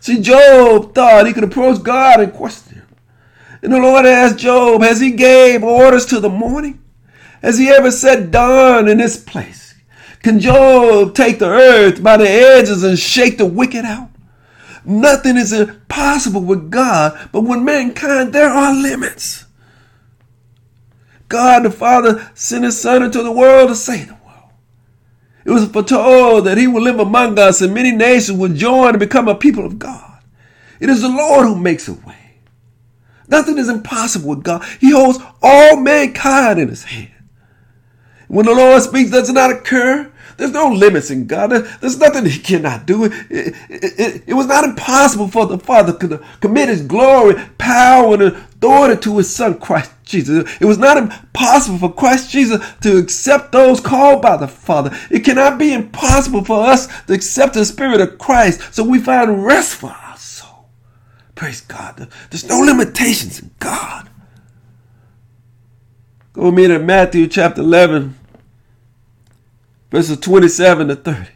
See, 0.06 0.22
Job 0.22 0.94
thought 0.94 1.26
he 1.26 1.34
could 1.34 1.46
approach 1.46 1.82
God 1.82 2.20
and 2.20 2.32
question 2.32 2.76
him. 2.76 2.88
And 3.64 3.74
the 3.74 3.80
Lord 3.80 4.06
asked 4.06 4.38
Job, 4.38 4.84
has 4.84 5.00
he 5.00 5.10
gave 5.10 5.64
orders 5.64 6.06
to 6.06 6.20
the 6.20 6.30
morning? 6.30 6.80
Has 7.42 7.58
he 7.58 7.70
ever 7.70 7.90
set 7.90 8.30
dawn 8.30 8.88
in 8.88 9.00
this 9.00 9.18
place? 9.18 9.74
Can 10.22 10.40
Job 10.40 11.16
take 11.16 11.40
the 11.40 11.50
earth 11.50 12.04
by 12.04 12.18
the 12.18 12.30
edges 12.30 12.84
and 12.84 13.00
shake 13.00 13.40
the 13.40 13.48
wicked 13.48 13.84
out? 13.84 14.12
Nothing 14.86 15.38
is 15.38 15.52
impossible 15.52 16.42
with 16.42 16.70
God, 16.70 17.30
but 17.32 17.42
with 17.42 17.64
mankind 17.64 18.32
there 18.32 18.50
are 18.50 18.76
limits. 18.76 19.46
God 21.30 21.64
the 21.64 21.72
Father 21.72 22.30
sent 22.36 22.64
his 22.64 22.80
Son 22.80 23.02
into 23.02 23.24
the 23.24 23.32
world 23.32 23.70
to 23.70 23.76
save 23.76 24.10
the 24.10 24.14
world. 24.14 24.25
It 25.46 25.52
was 25.52 25.68
foretold 25.68 26.46
that 26.46 26.58
he 26.58 26.66
would 26.66 26.82
live 26.84 27.00
among 27.00 27.38
us 27.38 27.62
and 27.62 27.74
many 27.74 27.92
nations 27.92 28.38
would 28.38 28.56
join 28.56 28.90
and 28.90 29.00
become 29.00 29.28
a 29.28 29.36
people 29.36 29.66
of 29.66 29.78
God. 29.78 30.20
It 30.80 30.90
is 30.90 31.02
the 31.02 31.08
Lord 31.10 31.46
who 31.46 31.56
makes 31.56 31.88
a 31.88 31.94
way. 31.94 32.40
Nothing 33.28 33.58
is 33.58 33.70
impossible 33.70 34.30
with 34.30 34.44
God. 34.44 34.66
He 34.80 34.92
holds 34.92 35.20
all 35.42 35.78
mankind 35.78 36.60
in 36.60 36.70
his 36.70 36.84
hand. 36.84 37.12
When 38.28 38.46
the 38.46 38.54
Lord 38.54 38.82
speaks, 38.82 39.12
does 39.12 39.30
it 39.30 39.34
not 39.34 39.52
occur? 39.52 40.12
There's 40.38 40.52
no 40.52 40.68
limits 40.68 41.12
in 41.12 41.28
God. 41.28 41.52
There's 41.52 41.98
nothing 41.98 42.26
He 42.26 42.40
cannot 42.40 42.86
do. 42.86 43.06
It, 43.06 43.14
it, 43.30 43.56
it, 43.70 44.24
it, 44.28 44.34
was 44.34 44.48
not 44.48 44.64
impossible 44.64 45.28
for 45.28 45.46
the 45.46 45.58
Father 45.58 45.98
to 45.98 46.24
commit 46.42 46.70
His 46.70 46.82
glory, 46.82 47.36
power, 47.58 48.14
and 48.16 48.24
authority 48.24 49.02
to 49.02 49.18
His 49.18 49.34
Son, 49.34 49.58
Christ 49.58 49.92
Jesus. 50.04 50.50
It 50.60 50.66
was 50.66 50.78
not 50.78 50.98
impossible 50.98 51.78
for 51.78 51.94
Christ 51.94 52.32
Jesus 52.32 52.62
to 52.82 52.98
accept 52.98 53.52
those 53.52 53.80
called 53.80 54.22
by 54.22 54.38
the 54.38 54.48
Father. 54.48 54.98
It 55.10 55.22
cannot 55.22 55.58
be 55.58 55.74
impossible 55.74 56.44
for 56.44 56.66
us 56.66 56.88
to 57.04 57.14
accept 57.14 57.54
the 57.54 57.66
Spirit 57.66 58.02
of 58.02 58.18
Christ 58.18 58.74
so 58.74 58.84
we 58.84 59.00
find 59.00 59.46
rest 59.46 59.76
for 59.76 59.92
our 59.92 60.18
soul. 60.18 60.68
Praise 61.36 61.62
God. 61.62 62.10
There's 62.30 62.48
no 62.48 62.60
limitations 62.60 63.40
in 63.40 63.52
God. 63.60 64.10
Go 66.34 66.46
with 66.46 66.56
me 66.56 66.68
to 66.68 66.80
Matthew 66.80 67.28
chapter 67.28 67.62
11 67.62 68.16
verses 69.96 70.20
27 70.20 70.90
to 70.90 70.96
30. 70.98 71.30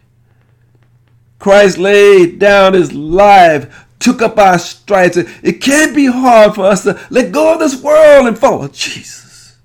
Christ 1.39 1.77
laid 1.77 2.39
down 2.39 2.73
his 2.73 2.91
life, 2.91 3.85
took 3.99 4.21
up 4.21 4.37
our 4.37 4.59
stripes. 4.59 5.15
It 5.15 5.61
can't 5.61 5.95
be 5.95 6.07
hard 6.07 6.55
for 6.55 6.65
us 6.65 6.83
to 6.83 6.99
let 7.09 7.31
go 7.31 7.53
of 7.53 7.59
this 7.59 7.81
world 7.81 8.27
and 8.27 8.37
follow 8.37 8.67
Jesus. 8.67 9.55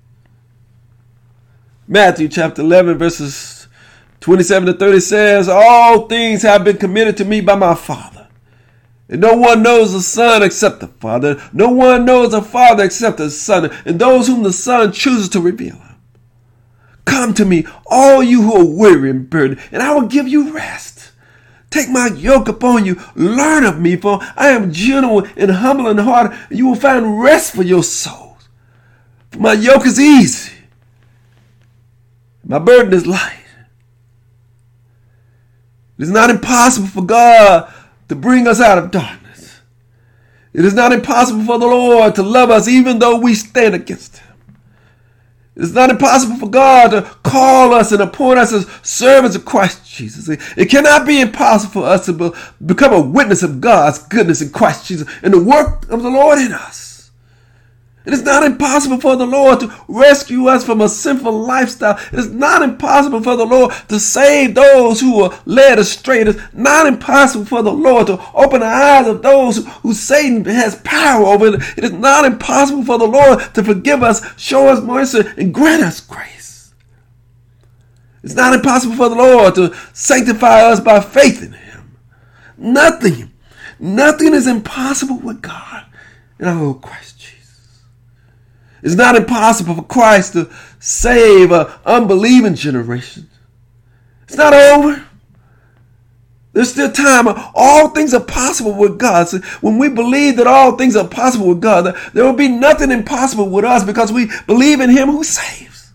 Matthew 1.88 2.28
chapter 2.28 2.62
11, 2.62 2.96
verses 2.96 3.66
27 4.20 4.66
to 4.66 4.72
30 4.74 5.00
says, 5.00 5.48
All 5.48 6.06
things 6.06 6.42
have 6.42 6.62
been 6.62 6.76
committed 6.76 7.16
to 7.16 7.24
me 7.24 7.40
by 7.40 7.56
my 7.56 7.74
Father. 7.74 8.28
And 9.08 9.20
no 9.20 9.34
one 9.34 9.64
knows 9.64 9.92
the 9.92 10.02
Son 10.02 10.44
except 10.44 10.78
the 10.78 10.86
Father. 10.86 11.42
No 11.52 11.68
one 11.68 12.04
knows 12.04 12.30
the 12.30 12.42
Father 12.42 12.84
except 12.84 13.16
the 13.16 13.28
Son, 13.28 13.72
and 13.84 13.98
those 13.98 14.28
whom 14.28 14.44
the 14.44 14.52
Son 14.52 14.92
chooses 14.92 15.28
to 15.30 15.40
reveal. 15.40 15.80
Come 17.04 17.34
to 17.34 17.44
me, 17.44 17.66
all 17.86 18.22
you 18.22 18.42
who 18.42 18.54
are 18.54 18.64
weary 18.64 19.10
and 19.10 19.28
burdened, 19.28 19.60
and 19.70 19.82
I 19.82 19.92
will 19.94 20.06
give 20.06 20.26
you 20.26 20.54
rest. 20.54 21.12
Take 21.70 21.88
my 21.90 22.06
yoke 22.06 22.48
upon 22.48 22.86
you. 22.86 23.00
Learn 23.14 23.64
of 23.64 23.80
me, 23.80 23.96
for 23.96 24.20
I 24.36 24.50
am 24.50 24.72
gentle 24.72 25.26
and 25.36 25.50
humble 25.50 25.88
in 25.88 25.98
heart, 25.98 26.32
and 26.48 26.58
you 26.58 26.68
will 26.68 26.76
find 26.76 27.20
rest 27.20 27.54
for 27.54 27.62
your 27.62 27.82
souls. 27.82 28.48
For 29.32 29.40
my 29.40 29.52
yoke 29.54 29.86
is 29.86 29.98
easy, 29.98 30.52
my 32.44 32.58
burden 32.58 32.92
is 32.92 33.06
light. 33.06 33.40
It 35.98 36.02
is 36.02 36.10
not 36.10 36.30
impossible 36.30 36.88
for 36.88 37.04
God 37.04 37.72
to 38.08 38.14
bring 38.14 38.46
us 38.46 38.60
out 38.60 38.78
of 38.78 38.90
darkness. 38.90 39.60
It 40.52 40.64
is 40.64 40.74
not 40.74 40.92
impossible 40.92 41.44
for 41.44 41.58
the 41.58 41.66
Lord 41.66 42.14
to 42.16 42.22
love 42.22 42.50
us 42.50 42.68
even 42.68 42.98
though 42.98 43.18
we 43.18 43.34
stand 43.34 43.74
against 43.74 44.18
Him. 44.18 44.23
It's 45.56 45.72
not 45.72 45.90
impossible 45.90 46.36
for 46.36 46.50
God 46.50 46.88
to 46.88 47.02
call 47.22 47.74
us 47.74 47.92
and 47.92 48.02
appoint 48.02 48.40
us 48.40 48.52
as 48.52 48.66
servants 48.82 49.36
of 49.36 49.44
Christ 49.44 49.86
Jesus. 49.86 50.28
It 50.28 50.66
cannot 50.66 51.06
be 51.06 51.20
impossible 51.20 51.82
for 51.82 51.86
us 51.86 52.06
to 52.06 52.12
be, 52.12 52.30
become 52.64 52.92
a 52.92 53.00
witness 53.00 53.42
of 53.42 53.60
God's 53.60 53.98
goodness 53.98 54.42
in 54.42 54.50
Christ 54.50 54.86
Jesus 54.86 55.08
and 55.22 55.32
the 55.32 55.42
work 55.42 55.88
of 55.90 56.02
the 56.02 56.10
Lord 56.10 56.38
in 56.38 56.52
us. 56.52 56.93
It 58.06 58.12
is 58.12 58.22
not 58.22 58.42
impossible 58.42 59.00
for 59.00 59.16
the 59.16 59.26
Lord 59.26 59.60
to 59.60 59.74
rescue 59.88 60.46
us 60.46 60.62
from 60.62 60.82
a 60.82 60.90
sinful 60.90 61.32
lifestyle. 61.32 61.98
It 62.12 62.18
is 62.18 62.30
not 62.30 62.60
impossible 62.60 63.22
for 63.22 63.34
the 63.34 63.46
Lord 63.46 63.72
to 63.88 63.98
save 63.98 64.54
those 64.54 65.00
who 65.00 65.22
are 65.22 65.40
led 65.46 65.78
astray. 65.78 66.20
It 66.20 66.28
is 66.28 66.40
not 66.52 66.86
impossible 66.86 67.46
for 67.46 67.62
the 67.62 67.72
Lord 67.72 68.08
to 68.08 68.20
open 68.34 68.60
the 68.60 68.66
eyes 68.66 69.06
of 69.06 69.22
those 69.22 69.66
who 69.82 69.94
Satan 69.94 70.44
has 70.44 70.76
power 70.84 71.24
over. 71.24 71.54
It 71.54 71.84
is 71.84 71.92
not 71.92 72.26
impossible 72.26 72.84
for 72.84 72.98
the 72.98 73.06
Lord 73.06 73.40
to 73.54 73.64
forgive 73.64 74.02
us, 74.02 74.20
show 74.38 74.68
us 74.68 74.82
mercy, 74.82 75.22
and 75.38 75.54
grant 75.54 75.82
us 75.82 76.00
grace. 76.00 76.74
It's 78.22 78.34
not 78.34 78.52
impossible 78.52 78.96
for 78.96 79.08
the 79.08 79.16
Lord 79.16 79.54
to 79.54 79.74
sanctify 79.94 80.60
us 80.60 80.80
by 80.80 81.00
faith 81.00 81.42
in 81.42 81.52
Him. 81.52 81.96
Nothing, 82.58 83.32
nothing 83.78 84.34
is 84.34 84.46
impossible 84.46 85.18
with 85.20 85.40
God 85.40 85.86
And 86.38 86.48
our 86.48 86.62
Lord 86.62 86.82
Christ. 86.82 87.23
It's 88.84 88.94
not 88.94 89.16
impossible 89.16 89.76
for 89.76 89.82
Christ 89.82 90.34
to 90.34 90.50
save 90.78 91.50
an 91.52 91.66
unbelieving 91.86 92.54
generation. 92.54 93.30
It's 94.24 94.36
not 94.36 94.52
over. 94.52 95.06
There's 96.52 96.70
still 96.70 96.92
time. 96.92 97.24
All 97.54 97.88
things 97.88 98.12
are 98.12 98.22
possible 98.22 98.74
with 98.74 98.98
God. 98.98 99.28
So 99.28 99.38
when 99.62 99.78
we 99.78 99.88
believe 99.88 100.36
that 100.36 100.46
all 100.46 100.76
things 100.76 100.96
are 100.96 101.08
possible 101.08 101.48
with 101.48 101.62
God, 101.62 101.96
there 102.12 102.24
will 102.24 102.34
be 102.34 102.48
nothing 102.48 102.90
impossible 102.90 103.48
with 103.48 103.64
us 103.64 103.82
because 103.82 104.12
we 104.12 104.30
believe 104.46 104.80
in 104.80 104.90
Him 104.90 105.08
who 105.08 105.24
saves. 105.24 105.92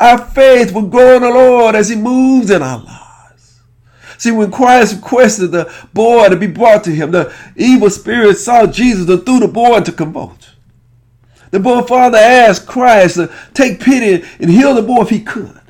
Our 0.00 0.18
faith 0.18 0.74
will 0.74 0.88
grow 0.88 1.16
in 1.16 1.22
the 1.22 1.30
Lord 1.30 1.76
as 1.76 1.88
He 1.88 1.94
moves 1.94 2.50
in 2.50 2.62
our 2.62 2.82
lives. 2.82 3.60
See, 4.18 4.32
when 4.32 4.50
Christ 4.50 4.96
requested 4.96 5.52
the 5.52 5.72
boy 5.92 6.30
to 6.30 6.36
be 6.36 6.48
brought 6.48 6.82
to 6.84 6.90
him, 6.90 7.12
the 7.12 7.32
evil 7.56 7.90
spirit 7.90 8.38
saw 8.38 8.66
Jesus 8.66 9.08
and 9.08 9.24
threw 9.24 9.38
the 9.38 9.48
boy 9.48 9.76
into 9.76 9.92
convulsion. 9.92 10.53
The 11.54 11.60
boy 11.60 11.82
father 11.82 12.18
asked 12.18 12.66
Christ 12.66 13.14
to 13.14 13.32
take 13.54 13.78
pity 13.78 14.26
and 14.40 14.50
heal 14.50 14.74
the 14.74 14.82
boy 14.82 15.02
if 15.02 15.10
he 15.10 15.20
could. 15.20 15.60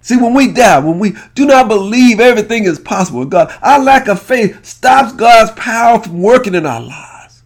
See, 0.00 0.16
when 0.16 0.32
we 0.32 0.52
doubt, 0.52 0.84
when 0.84 1.00
we 1.00 1.16
do 1.34 1.44
not 1.44 1.66
believe 1.66 2.20
everything 2.20 2.62
is 2.62 2.78
possible 2.78 3.18
with 3.18 3.30
God, 3.30 3.52
our 3.62 3.80
lack 3.80 4.06
of 4.06 4.22
faith 4.22 4.64
stops 4.64 5.12
God's 5.12 5.50
power 5.58 5.98
from 5.98 6.22
working 6.22 6.54
in 6.54 6.66
our 6.66 6.80
lives. 6.80 7.42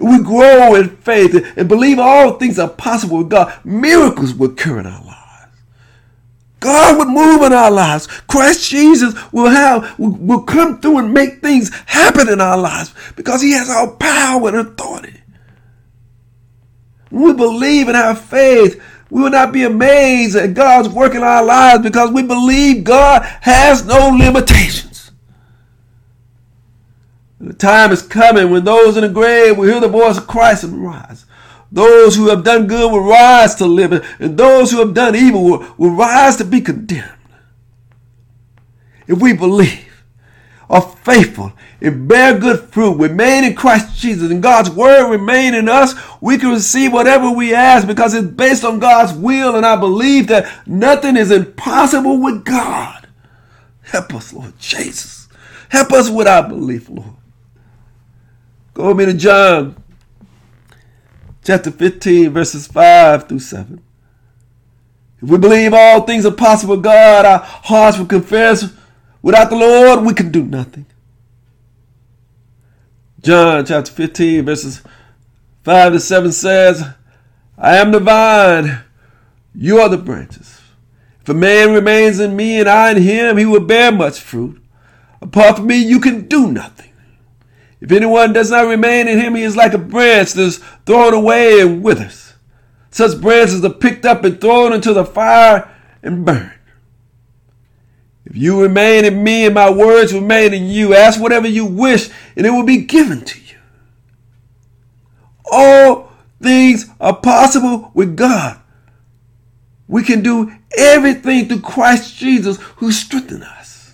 we 0.00 0.22
grow 0.22 0.74
in 0.76 0.96
faith 0.96 1.34
and 1.58 1.68
believe 1.68 1.98
all 1.98 2.38
things 2.38 2.58
are 2.58 2.70
possible 2.70 3.18
with 3.18 3.28
God, 3.28 3.52
miracles 3.62 4.32
will 4.32 4.50
occur 4.50 4.80
in 4.80 4.86
our 4.86 5.04
lives. 5.04 5.58
God 6.60 6.96
would 6.96 7.08
move 7.08 7.42
in 7.42 7.52
our 7.52 7.70
lives. 7.70 8.06
Christ 8.06 8.70
Jesus 8.70 9.12
will 9.30 9.50
have 9.50 9.98
will 9.98 10.40
come 10.44 10.80
through 10.80 11.00
and 11.00 11.12
make 11.12 11.42
things 11.42 11.70
happen 11.84 12.30
in 12.30 12.40
our 12.40 12.56
lives 12.56 12.94
because 13.14 13.42
he 13.42 13.52
has 13.52 13.68
all 13.68 13.96
power 13.96 14.48
and 14.48 14.56
authority. 14.56 15.20
We 17.14 17.32
believe 17.32 17.86
and 17.86 17.96
have 17.96 18.20
faith, 18.20 18.82
we 19.08 19.22
will 19.22 19.30
not 19.30 19.52
be 19.52 19.62
amazed 19.62 20.34
at 20.34 20.54
God's 20.54 20.88
work 20.88 21.14
in 21.14 21.22
our 21.22 21.44
lives 21.44 21.82
because 21.82 22.10
we 22.10 22.24
believe 22.24 22.82
God 22.82 23.22
has 23.42 23.86
no 23.86 24.08
limitations. 24.08 25.12
The 27.38 27.52
time 27.52 27.92
is 27.92 28.02
coming 28.02 28.50
when 28.50 28.64
those 28.64 28.96
in 28.96 29.02
the 29.02 29.08
grave 29.08 29.56
will 29.56 29.68
hear 29.68 29.80
the 29.80 29.86
voice 29.86 30.18
of 30.18 30.26
Christ 30.26 30.64
and 30.64 30.84
rise. 30.84 31.24
Those 31.70 32.16
who 32.16 32.30
have 32.30 32.42
done 32.42 32.66
good 32.66 32.90
will 32.90 33.04
rise 33.04 33.54
to 33.56 33.66
live, 33.66 33.92
and 34.18 34.36
those 34.36 34.72
who 34.72 34.78
have 34.78 34.94
done 34.94 35.14
evil 35.14 35.44
will, 35.44 35.74
will 35.76 35.90
rise 35.90 36.36
to 36.36 36.44
be 36.44 36.60
condemned. 36.60 37.12
If 39.06 39.20
we 39.20 39.34
believe, 39.34 39.93
are 40.70 40.82
faithful 40.82 41.52
and 41.80 42.08
bear 42.08 42.38
good 42.38 42.60
fruit, 42.70 42.96
remain 42.96 43.44
in 43.44 43.54
Christ 43.54 43.98
Jesus, 43.98 44.30
and 44.30 44.42
God's 44.42 44.70
word 44.70 45.10
remain 45.10 45.54
in 45.54 45.68
us, 45.68 45.94
we 46.20 46.38
can 46.38 46.50
receive 46.50 46.92
whatever 46.92 47.30
we 47.30 47.54
ask 47.54 47.86
because 47.86 48.14
it's 48.14 48.26
based 48.26 48.64
on 48.64 48.78
God's 48.78 49.12
will, 49.12 49.56
and 49.56 49.66
I 49.66 49.76
believe 49.76 50.28
that 50.28 50.50
nothing 50.66 51.16
is 51.16 51.30
impossible 51.30 52.20
with 52.22 52.44
God. 52.44 53.06
Help 53.82 54.14
us, 54.14 54.32
Lord 54.32 54.58
Jesus. 54.58 55.28
Help 55.68 55.92
us 55.92 56.08
with 56.08 56.26
our 56.26 56.48
belief, 56.48 56.88
Lord. 56.88 57.16
Go 58.72 58.88
with 58.88 58.96
me 58.96 59.12
to 59.12 59.14
John 59.14 59.76
chapter 61.44 61.70
15, 61.70 62.30
verses 62.30 62.66
5 62.66 63.28
through 63.28 63.38
7. 63.38 63.82
If 65.22 65.28
we 65.28 65.38
believe 65.38 65.74
all 65.74 66.02
things 66.02 66.26
are 66.26 66.32
possible, 66.32 66.76
God, 66.76 67.24
our 67.24 67.38
hearts 67.38 67.98
will 67.98 68.06
confess 68.06 68.72
Without 69.24 69.48
the 69.48 69.56
Lord, 69.56 70.04
we 70.04 70.12
can 70.12 70.30
do 70.30 70.44
nothing. 70.44 70.84
John 73.22 73.64
chapter 73.64 73.90
15, 73.90 74.44
verses 74.44 74.82
5 75.62 75.94
to 75.94 75.98
7 75.98 76.30
says, 76.30 76.84
I 77.56 77.76
am 77.76 77.90
the 77.90 78.00
vine, 78.00 78.82
you 79.54 79.78
are 79.78 79.88
the 79.88 79.96
branches. 79.96 80.60
If 81.22 81.30
a 81.30 81.32
man 81.32 81.72
remains 81.72 82.20
in 82.20 82.36
me 82.36 82.60
and 82.60 82.68
I 82.68 82.90
in 82.90 83.00
him, 83.00 83.38
he 83.38 83.46
will 83.46 83.64
bear 83.64 83.90
much 83.90 84.20
fruit. 84.20 84.62
Apart 85.22 85.56
from 85.56 85.68
me, 85.68 85.78
you 85.78 86.00
can 86.00 86.28
do 86.28 86.52
nothing. 86.52 86.92
If 87.80 87.92
anyone 87.92 88.34
does 88.34 88.50
not 88.50 88.66
remain 88.66 89.08
in 89.08 89.18
him, 89.18 89.36
he 89.36 89.42
is 89.42 89.56
like 89.56 89.72
a 89.72 89.78
branch 89.78 90.34
that 90.34 90.42
is 90.42 90.58
thrown 90.84 91.14
away 91.14 91.62
and 91.62 91.82
withers. 91.82 92.34
Such 92.90 93.18
branches 93.22 93.64
are 93.64 93.72
picked 93.72 94.04
up 94.04 94.22
and 94.22 94.38
thrown 94.38 94.74
into 94.74 94.92
the 94.92 95.06
fire 95.06 95.74
and 96.02 96.26
burned. 96.26 96.52
If 98.26 98.36
you 98.36 98.62
remain 98.62 99.04
in 99.04 99.22
me 99.22 99.44
and 99.44 99.54
my 99.54 99.70
words 99.70 100.14
remain 100.14 100.54
in 100.54 100.64
you, 100.64 100.94
ask 100.94 101.20
whatever 101.20 101.46
you 101.46 101.66
wish 101.66 102.08
and 102.36 102.46
it 102.46 102.50
will 102.50 102.64
be 102.64 102.78
given 102.78 103.24
to 103.24 103.40
you. 103.40 103.58
All 105.50 106.10
things 106.42 106.86
are 107.00 107.16
possible 107.16 107.90
with 107.94 108.16
God. 108.16 108.60
We 109.86 110.02
can 110.02 110.22
do 110.22 110.52
everything 110.76 111.46
through 111.46 111.60
Christ 111.60 112.16
Jesus 112.16 112.58
who 112.76 112.90
strengthens 112.90 113.42
us. 113.42 113.92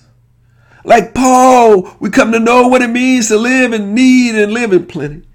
Like 0.84 1.12
Paul, 1.12 1.96
we 1.98 2.10
come 2.10 2.32
to 2.32 2.38
know 2.38 2.68
what 2.68 2.82
it 2.82 2.90
means 2.90 3.28
to 3.28 3.36
live 3.36 3.72
in 3.72 3.94
need 3.94 4.36
and 4.36 4.52
live 4.52 4.72
in 4.72 4.86
plenty. 4.86 5.26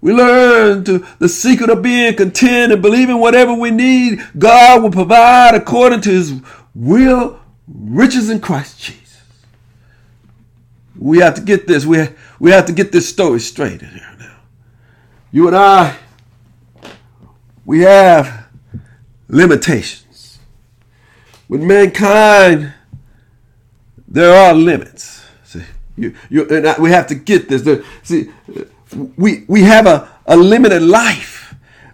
We 0.00 0.12
learn 0.12 0.84
to 0.84 1.04
the 1.18 1.28
secret 1.28 1.70
of 1.70 1.82
being 1.82 2.14
content 2.14 2.72
and 2.72 2.80
believing 2.80 3.18
whatever 3.18 3.52
we 3.52 3.72
need, 3.72 4.22
God 4.38 4.82
will 4.82 4.90
provide 4.90 5.54
according 5.56 6.02
to 6.02 6.10
his 6.10 6.40
will 6.74 7.40
riches 7.72 8.30
in 8.30 8.40
Christ 8.40 8.80
Jesus. 8.80 9.22
We 10.96 11.18
have 11.18 11.34
to 11.34 11.40
get 11.40 11.66
this. 11.66 11.86
We 11.86 12.08
we 12.40 12.50
have 12.50 12.66
to 12.66 12.72
get 12.72 12.92
this 12.92 13.08
story 13.08 13.40
straight 13.40 13.82
in 13.82 13.88
here 13.90 14.16
now. 14.18 14.36
You 15.30 15.46
and 15.46 15.56
I, 15.56 15.96
we 17.64 17.80
have 17.80 18.46
limitations. 19.28 20.38
With 21.48 21.62
mankind, 21.62 22.72
there 24.06 24.34
are 24.34 24.54
limits. 24.54 25.24
See, 25.44 25.62
you, 25.96 26.14
you, 26.28 26.48
and 26.48 26.68
I, 26.68 26.80
we 26.80 26.90
have 26.90 27.06
to 27.08 27.14
get 27.14 27.48
this. 27.48 27.62
There, 27.62 27.84
see, 28.02 28.30
we, 29.16 29.44
we 29.48 29.62
have 29.62 29.86
a, 29.86 30.08
a 30.26 30.36
limited 30.36 30.82
life. 30.82 31.37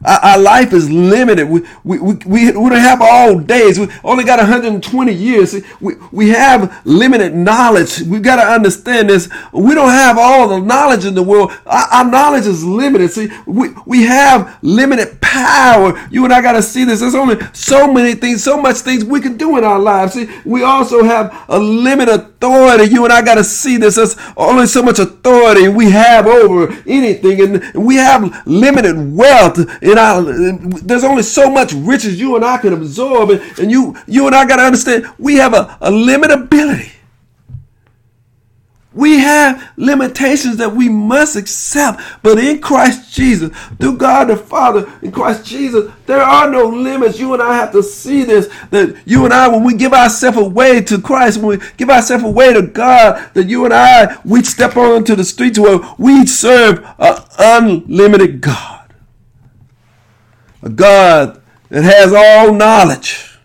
Our, 0.05 0.19
our 0.21 0.39
life 0.39 0.73
is 0.73 0.91
limited. 0.91 1.49
We, 1.49 1.63
we, 1.83 1.99
we, 1.99 2.15
we, 2.27 2.53
don't 2.53 2.73
have 2.73 3.01
all 3.01 3.39
days. 3.39 3.79
We 3.79 3.89
only 4.03 4.25
got 4.25 4.39
120 4.39 5.13
years. 5.13 5.55
We, 5.81 5.95
we 6.13 6.29
have 6.31 6.81
limited 6.85 7.35
knowledge. 7.35 8.01
We've 8.03 8.23
got 8.23 8.37
to 8.37 8.43
understand 8.43 9.11
this. 9.11 9.29
We 9.53 9.75
don't 9.75 9.91
have 9.91 10.19
all 10.19 10.49
the 10.49 10.61
knowledge 10.61 11.05
in 11.05 11.15
the 11.15 11.23
world. 11.23 11.53
Our, 11.67 11.85
our 11.89 12.11
knowledge 12.11 12.47
is 12.47 12.65
limited. 12.65 13.11
See, 13.11 13.31
we, 13.47 13.69
we 13.87 14.05
have 14.05 14.59
limited 14.63 15.21
power. 15.21 15.99
You 16.11 16.25
and 16.25 16.33
I 16.33 16.43
got 16.43 16.53
to 16.53 16.63
see 16.63 16.85
this. 16.85 17.01
There's 17.01 17.15
only 17.15 17.37
so 17.53 17.93
many 17.93 18.15
things, 18.15 18.43
so 18.45 18.61
much 18.61 18.79
things 18.79 19.05
we 19.05 19.21
can 19.21 19.37
do 19.37 19.57
in 19.57 19.65
our 19.65 19.79
lives. 19.79 20.15
See, 20.15 20.29
we 20.45 20.63
also 20.63 21.03
have 21.03 21.45
a 21.49 21.59
limited 21.59 22.34
authority. 22.45 22.93
You 22.93 23.05
and 23.05 23.13
I 23.13 23.23
got 23.23 23.37
to 23.37 23.45
see 23.45 23.77
this. 23.77 23.97
There's 23.97 24.17
only 24.37 24.67
so 24.67 24.83
much 24.83 24.99
authority 24.99 25.69
we 25.69 25.91
have 25.91 26.27
over 26.27 26.73
anything. 26.87 27.41
And 27.41 27.85
we 27.87 27.97
have 27.97 28.47
limited 28.47 29.15
wealth 29.15 29.59
our, 29.99 30.23
there's 30.23 31.05
only 31.05 31.23
so 31.23 31.51
much 31.51 31.73
riches 31.73 32.21
you 32.21 32.37
and 32.37 32.45
I 32.45 32.59
can 32.59 32.73
absorb. 32.73 33.31
And, 33.31 33.59
and 33.59 33.71
you, 33.71 33.97
you 34.07 34.27
and 34.27 34.35
I 34.35 34.47
got 34.47 34.57
to 34.57 34.63
understand 34.63 35.07
we 35.19 35.37
have 35.37 35.55
a, 35.55 35.77
a 35.81 35.91
limited 35.91 36.39
ability. 36.39 36.93
We 38.95 39.19
have 39.19 39.73
limitations 39.77 40.57
that 40.59 40.73
we 40.73 40.89
must 40.89 41.35
accept, 41.35 42.01
but 42.23 42.39
in 42.39 42.61
Christ 42.61 43.13
Jesus, 43.13 43.57
through 43.81 43.97
God 43.97 44.29
the 44.29 44.37
Father, 44.37 44.91
in 45.03 45.11
Christ 45.11 45.45
Jesus, 45.45 45.93
there 46.07 46.23
are 46.23 46.49
no 46.49 46.67
limits. 46.67 47.19
You 47.19 47.33
and 47.35 47.43
I 47.43 47.57
have 47.57 47.73
to 47.73 47.83
see 47.83 48.23
this 48.23 48.49
that 48.71 48.97
you 49.05 49.25
and 49.25 49.35
I, 49.35 49.49
when 49.49 49.65
we 49.65 49.75
give 49.75 49.93
ourselves 49.93 50.39
away 50.39 50.81
to 50.83 51.01
Christ, 51.01 51.39
when 51.39 51.59
we 51.59 51.67
give 51.77 51.91
ourselves 51.91 52.23
away 52.23 52.53
to 52.53 52.63
God, 52.63 53.31
that 53.35 53.49
you 53.49 53.65
and 53.65 53.75
I, 53.75 54.17
we 54.25 54.45
step 54.45 54.77
onto 54.77 55.17
the 55.17 55.25
streets 55.25 55.59
where 55.59 55.81
we 55.99 56.25
serve 56.25 56.87
an 56.99 57.23
unlimited 57.39 58.41
God. 58.41 58.95
A 60.63 60.71
God 60.71 61.43
that 61.69 61.83
has 61.83 62.13
all 62.13 62.55
knowledge, 62.55 63.39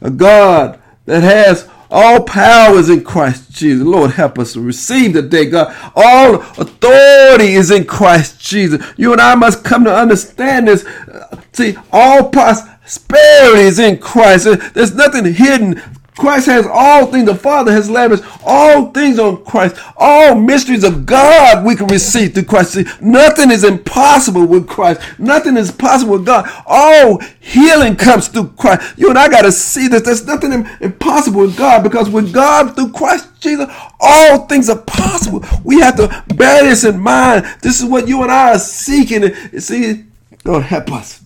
a 0.00 0.10
God 0.10 0.80
that 1.06 1.22
has 1.22 1.68
All 1.94 2.24
power 2.24 2.76
is 2.76 2.90
in 2.90 3.04
Christ 3.04 3.52
Jesus. 3.52 3.86
Lord, 3.86 4.10
help 4.10 4.40
us 4.40 4.54
to 4.54 4.60
receive 4.60 5.12
the 5.12 5.22
day, 5.22 5.46
God. 5.46 5.72
All 5.94 6.42
authority 6.58 7.54
is 7.54 7.70
in 7.70 7.84
Christ 7.84 8.40
Jesus. 8.40 8.84
You 8.96 9.12
and 9.12 9.20
I 9.20 9.36
must 9.36 9.62
come 9.62 9.84
to 9.84 9.94
understand 9.94 10.66
this. 10.66 10.84
Uh, 10.84 11.40
see, 11.52 11.76
all 11.92 12.30
prosperity 12.30 13.60
is 13.60 13.78
in 13.78 13.98
Christ. 13.98 14.46
There's 14.74 14.92
nothing 14.96 15.34
hidden 15.34 15.80
Christ 16.16 16.46
has 16.46 16.66
all 16.66 17.06
things. 17.06 17.26
The 17.26 17.34
Father 17.34 17.72
has 17.72 17.90
lavished 17.90 18.22
all 18.44 18.90
things 18.92 19.18
on 19.18 19.44
Christ. 19.44 19.76
All 19.96 20.36
mysteries 20.36 20.84
of 20.84 21.04
God 21.04 21.64
we 21.64 21.74
can 21.74 21.88
receive 21.88 22.34
through 22.34 22.44
Christ. 22.44 22.72
See, 22.72 22.84
nothing 23.00 23.50
is 23.50 23.64
impossible 23.64 24.46
with 24.46 24.68
Christ. 24.68 25.00
Nothing 25.18 25.56
is 25.56 25.72
possible 25.72 26.12
with 26.12 26.24
God. 26.24 26.48
All 26.66 27.20
healing 27.40 27.96
comes 27.96 28.28
through 28.28 28.50
Christ. 28.50 28.96
You 28.96 29.10
and 29.10 29.18
I 29.18 29.28
got 29.28 29.42
to 29.42 29.50
see 29.50 29.88
that 29.88 30.04
there's 30.04 30.24
nothing 30.24 30.66
impossible 30.80 31.40
with 31.40 31.56
God 31.56 31.82
because 31.82 32.08
with 32.08 32.32
God 32.32 32.76
through 32.76 32.92
Christ 32.92 33.28
Jesus, 33.40 33.68
all 34.00 34.46
things 34.46 34.70
are 34.70 34.80
possible. 34.82 35.44
We 35.64 35.80
have 35.80 35.96
to 35.96 36.24
bear 36.34 36.62
this 36.62 36.84
in 36.84 37.00
mind. 37.00 37.44
This 37.60 37.80
is 37.80 37.88
what 37.88 38.06
you 38.06 38.22
and 38.22 38.30
I 38.30 38.52
are 38.52 38.58
seeking. 38.58 39.34
See, 39.58 40.04
God 40.44 40.62
help 40.62 40.92
us. 40.92 41.22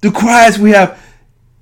Through 0.00 0.12
Christ 0.12 0.58
we 0.58 0.70
have 0.70 0.98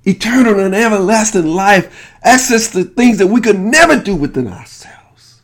eternal 0.07 0.59
and 0.59 0.73
everlasting 0.73 1.45
life, 1.45 2.13
access 2.23 2.71
to 2.71 2.83
things 2.83 3.17
that 3.17 3.27
we 3.27 3.41
could 3.41 3.59
never 3.59 3.99
do 3.99 4.15
within 4.15 4.47
ourselves. 4.47 5.41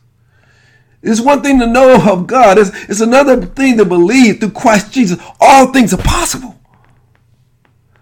It's 1.02 1.20
one 1.20 1.42
thing 1.42 1.58
to 1.60 1.66
know 1.66 2.10
of 2.10 2.26
God, 2.26 2.58
it's, 2.58 2.70
it's 2.88 3.00
another 3.00 3.44
thing 3.44 3.76
to 3.76 3.84
believe 3.84 4.40
through 4.40 4.52
Christ 4.52 4.92
Jesus. 4.92 5.22
All 5.40 5.72
things 5.72 5.92
are 5.92 5.98
possible. 5.98 6.58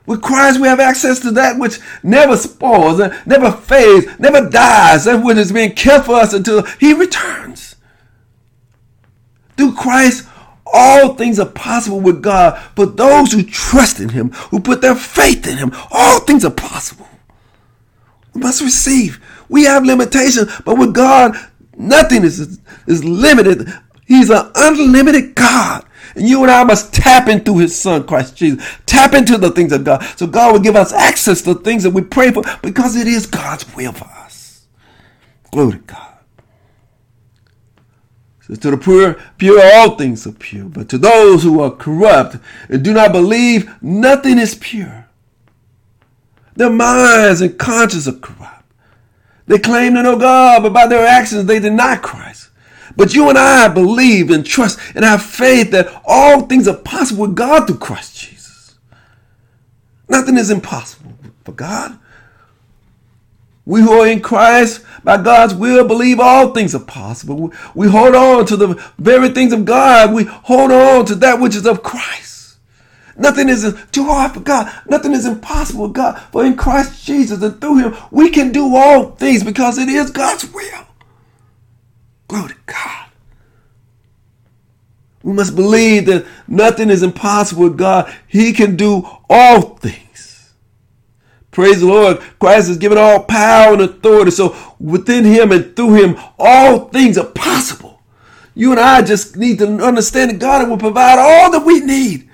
With 0.06 0.22
Christ, 0.22 0.60
we 0.60 0.68
have 0.68 0.80
access 0.80 1.20
to 1.20 1.30
that 1.32 1.58
which 1.58 1.78
never 2.02 2.36
spoils, 2.36 3.00
never 3.24 3.52
fades, 3.52 4.06
never 4.18 4.48
dies, 4.48 5.04
that 5.04 5.24
which 5.24 5.38
is 5.38 5.52
being 5.52 5.72
kept 5.72 6.06
for 6.06 6.16
us 6.16 6.32
until 6.32 6.62
He 6.80 6.92
returns. 6.92 7.76
Through 9.56 9.74
Christ, 9.74 10.28
all 10.72 11.14
things 11.14 11.38
are 11.38 11.46
possible 11.46 12.00
with 12.00 12.22
God 12.22 12.58
for 12.74 12.86
those 12.86 13.32
who 13.32 13.42
trust 13.42 14.00
in 14.00 14.10
Him, 14.10 14.30
who 14.50 14.60
put 14.60 14.80
their 14.80 14.94
faith 14.94 15.46
in 15.46 15.58
Him. 15.58 15.72
All 15.90 16.20
things 16.20 16.44
are 16.44 16.50
possible. 16.50 17.08
We 18.34 18.40
must 18.40 18.62
receive. 18.62 19.20
We 19.48 19.64
have 19.64 19.84
limitations, 19.84 20.50
but 20.64 20.78
with 20.78 20.94
God, 20.94 21.36
nothing 21.76 22.24
is, 22.24 22.58
is 22.86 23.04
limited. 23.04 23.68
He's 24.06 24.30
an 24.30 24.50
unlimited 24.54 25.34
God. 25.34 25.84
And 26.14 26.28
you 26.28 26.42
and 26.42 26.50
I 26.50 26.64
must 26.64 26.92
tap 26.92 27.28
into 27.28 27.58
his 27.58 27.78
son, 27.78 28.06
Christ 28.06 28.36
Jesus. 28.36 28.64
Tap 28.86 29.14
into 29.14 29.38
the 29.38 29.50
things 29.50 29.72
of 29.72 29.84
God. 29.84 30.02
So 30.16 30.26
God 30.26 30.52
will 30.52 30.60
give 30.60 30.76
us 30.76 30.92
access 30.92 31.42
to 31.42 31.54
things 31.54 31.84
that 31.84 31.90
we 31.90 32.02
pray 32.02 32.30
for 32.30 32.42
because 32.62 32.96
it 32.96 33.06
is 33.06 33.26
God's 33.26 33.74
will 33.74 33.92
for 33.92 34.04
us. 34.04 34.66
Glory 35.50 35.72
to 35.72 35.78
God. 35.78 36.11
To 38.60 38.70
the 38.70 38.76
pure, 38.76 39.14
pure, 39.38 39.60
all 39.62 39.96
things 39.96 40.26
are 40.26 40.32
pure. 40.32 40.66
But 40.66 40.88
to 40.90 40.98
those 40.98 41.42
who 41.42 41.60
are 41.60 41.70
corrupt 41.70 42.36
and 42.68 42.84
do 42.84 42.92
not 42.92 43.12
believe, 43.12 43.70
nothing 43.80 44.38
is 44.38 44.54
pure. 44.54 45.06
Their 46.54 46.70
minds 46.70 47.40
and 47.40 47.58
conscience 47.58 48.06
are 48.06 48.12
corrupt. 48.12 48.64
They 49.46 49.58
claim 49.58 49.94
to 49.94 50.02
know 50.02 50.18
God, 50.18 50.62
but 50.62 50.72
by 50.72 50.86
their 50.86 51.06
actions 51.06 51.46
they 51.46 51.58
deny 51.58 51.96
Christ. 51.96 52.50
But 52.96 53.14
you 53.14 53.28
and 53.28 53.38
I 53.38 53.68
believe 53.68 54.30
and 54.30 54.44
trust 54.44 54.78
and 54.94 55.04
have 55.04 55.22
faith 55.22 55.70
that 55.70 56.02
all 56.04 56.42
things 56.42 56.68
are 56.68 56.76
possible 56.76 57.22
with 57.22 57.34
God 57.34 57.66
through 57.66 57.78
Christ 57.78 58.18
Jesus. 58.18 58.74
Nothing 60.08 60.36
is 60.36 60.50
impossible 60.50 61.14
for 61.44 61.52
God. 61.52 61.98
We 63.64 63.80
who 63.80 63.92
are 63.92 64.06
in 64.06 64.20
Christ, 64.20 64.84
by 65.04 65.20
God's 65.22 65.54
will, 65.54 65.86
believe 65.86 66.20
all 66.20 66.52
things 66.52 66.74
are 66.74 66.80
possible. 66.80 67.52
We 67.74 67.88
hold 67.88 68.14
on 68.14 68.46
to 68.46 68.56
the 68.56 68.90
very 68.98 69.28
things 69.30 69.52
of 69.52 69.64
God. 69.64 70.12
We 70.12 70.24
hold 70.24 70.70
on 70.70 71.06
to 71.06 71.14
that 71.16 71.40
which 71.40 71.56
is 71.56 71.66
of 71.66 71.82
Christ. 71.82 72.58
Nothing 73.16 73.48
is 73.48 73.76
too 73.92 74.04
hard 74.04 74.32
for 74.32 74.40
God. 74.40 74.72
Nothing 74.86 75.12
is 75.12 75.26
impossible 75.26 75.84
with 75.84 75.94
God. 75.94 76.20
For 76.32 76.44
in 76.44 76.56
Christ 76.56 77.04
Jesus 77.04 77.42
and 77.42 77.60
through 77.60 77.78
Him, 77.78 77.96
we 78.10 78.30
can 78.30 78.52
do 78.52 78.74
all 78.74 79.10
things 79.12 79.44
because 79.44 79.78
it 79.78 79.88
is 79.88 80.10
God's 80.10 80.50
will. 80.52 80.86
Glory 82.28 82.48
to 82.48 82.56
God. 82.66 83.06
We 85.22 85.32
must 85.32 85.54
believe 85.54 86.06
that 86.06 86.26
nothing 86.48 86.90
is 86.90 87.02
impossible 87.02 87.64
with 87.64 87.78
God. 87.78 88.12
He 88.26 88.52
can 88.52 88.76
do 88.76 89.06
all 89.28 89.60
things. 89.76 90.01
Praise 91.52 91.80
the 91.80 91.86
Lord. 91.86 92.18
Christ 92.40 92.68
has 92.68 92.78
given 92.78 92.98
all 92.98 93.22
power 93.24 93.74
and 93.74 93.82
authority. 93.82 94.30
So 94.32 94.56
within 94.80 95.24
him 95.24 95.52
and 95.52 95.76
through 95.76 95.94
him, 95.94 96.16
all 96.38 96.88
things 96.88 97.16
are 97.16 97.26
possible. 97.26 98.00
You 98.54 98.72
and 98.72 98.80
I 98.80 99.02
just 99.02 99.36
need 99.36 99.58
to 99.58 99.66
understand 99.82 100.30
that 100.30 100.38
God 100.38 100.68
will 100.68 100.78
provide 100.78 101.18
all 101.18 101.50
that 101.52 101.64
we 101.64 101.80
need. 101.80 102.28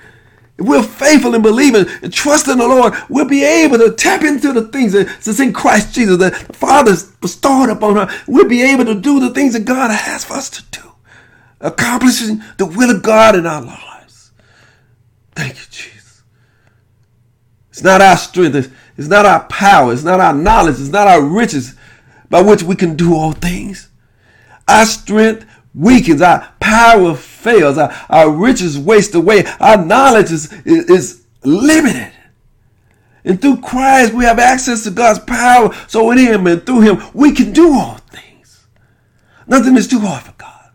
If 0.57 0.67
we're 0.67 0.83
faithful 0.83 1.35
and 1.35 1.43
believing 1.43 1.87
and 2.03 2.13
trusting 2.13 2.59
the 2.59 2.67
Lord, 2.67 2.95
we'll 3.09 3.29
be 3.29 3.45
able 3.45 3.79
to 3.79 3.93
tap 3.93 4.23
into 4.23 4.53
the 4.53 4.69
things 4.69 4.93
that's 4.93 5.39
in 5.41 5.53
Christ 5.53 5.95
Jesus 5.95 6.19
that 6.19 6.35
the 6.35 6.53
Father's 6.53 7.05
bestowed 7.05 7.71
upon 7.71 7.99
us. 7.99 8.13
We'll 8.27 8.49
be 8.49 8.63
able 8.63 8.85
to 8.87 8.95
do 8.95 9.21
the 9.21 9.31
things 9.31 9.53
that 9.53 9.65
God 9.65 9.91
has 9.93 10.25
for 10.25 10.35
us 10.35 10.51
to 10.51 10.63
do, 10.71 10.93
accomplishing 11.61 12.43
the 12.57 12.67
will 12.67 12.91
of 12.91 13.03
God 13.03 13.37
in 13.37 13.47
our 13.47 13.63
lives. 13.63 14.33
Thank 15.37 15.55
you, 15.55 15.67
Jesus. 15.71 16.25
It's 17.71 17.83
not 17.83 18.01
our 18.01 18.17
strength. 18.17 18.75
It's 18.99 19.09
not 19.09 19.25
our 19.25 19.45
power. 19.45 19.93
It's 19.93 20.03
not 20.03 20.19
our 20.19 20.35
knowledge. 20.35 20.81
It's 20.81 20.91
not 20.91 21.07
our 21.07 21.23
riches 21.23 21.77
by 22.29 22.43
which 22.43 22.65
we 22.65 22.75
can 22.75 22.97
do 22.97 23.15
all 23.15 23.33
things. 23.33 23.89
Our 24.67 24.85
strength 24.85 25.47
weakens. 25.73 26.21
Our 26.21 26.53
power 26.59 27.15
fails. 27.15 27.79
Our, 27.79 27.95
our 28.11 28.31
riches 28.31 28.77
waste 28.77 29.15
away. 29.15 29.45
Our 29.61 29.83
knowledge 29.83 30.33
is, 30.33 30.53
is, 30.65 30.91
is 30.91 31.27
limited. 31.45 32.13
And 33.25 33.41
through 33.41 33.61
Christ, 33.61 34.13
we 34.13 34.25
have 34.25 34.41
access 34.41 34.83
to 34.85 34.91
God's 34.91 35.21
power. 35.21 35.73
So 35.87 36.11
in 36.11 36.19
Him 36.19 36.49
and 36.49 36.67
through 36.67 36.81
Him, 36.81 37.03
we 37.15 37.33
can 37.33 37.53
do 37.53 37.73
all 37.75 37.99
things. 38.11 38.67
Nothing 39.47 39.77
is 39.77 39.87
too 39.87 40.01
hard 40.01 40.25
for 40.25 40.33
God. 40.33 40.71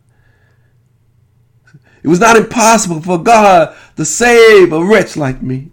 It 2.02 2.08
was 2.08 2.20
not 2.22 2.38
impossible 2.38 3.02
for 3.02 3.18
God 3.18 3.76
to 3.98 4.06
save 4.06 4.72
a 4.72 4.84
wretch 4.84 5.18
like 5.18 5.42
me. 5.42 5.72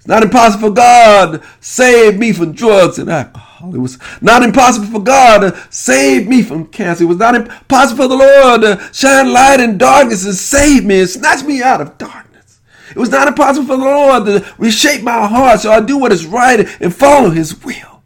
It's 0.00 0.08
not 0.08 0.22
impossible 0.22 0.68
for 0.68 0.74
God 0.74 1.32
to 1.32 1.46
save 1.60 2.18
me 2.18 2.32
from 2.32 2.52
drugs 2.52 2.98
and 2.98 3.10
alcohol. 3.10 3.74
It 3.74 3.78
was 3.78 3.98
not 4.22 4.42
impossible 4.42 4.86
for 4.86 5.04
God 5.04 5.40
to 5.40 5.66
save 5.68 6.26
me 6.26 6.42
from 6.42 6.68
cancer. 6.68 7.04
It 7.04 7.08
was 7.08 7.18
not 7.18 7.34
impossible 7.34 8.04
for 8.04 8.08
the 8.08 8.16
Lord 8.16 8.62
to 8.62 8.90
shine 8.94 9.30
light 9.30 9.60
in 9.60 9.76
darkness 9.76 10.24
and 10.24 10.34
save 10.34 10.86
me 10.86 11.00
and 11.00 11.08
snatch 11.10 11.44
me 11.44 11.62
out 11.62 11.82
of 11.82 11.98
darkness. 11.98 12.62
It 12.88 12.96
was 12.96 13.10
not 13.10 13.28
impossible 13.28 13.66
for 13.66 13.76
the 13.76 13.84
Lord 13.84 14.24
to 14.24 14.54
reshape 14.56 15.02
my 15.02 15.26
heart 15.26 15.60
so 15.60 15.70
I 15.70 15.80
do 15.80 15.98
what 15.98 16.12
is 16.12 16.24
right 16.24 16.66
and 16.80 16.96
follow 16.96 17.28
His 17.28 17.62
will. 17.62 18.02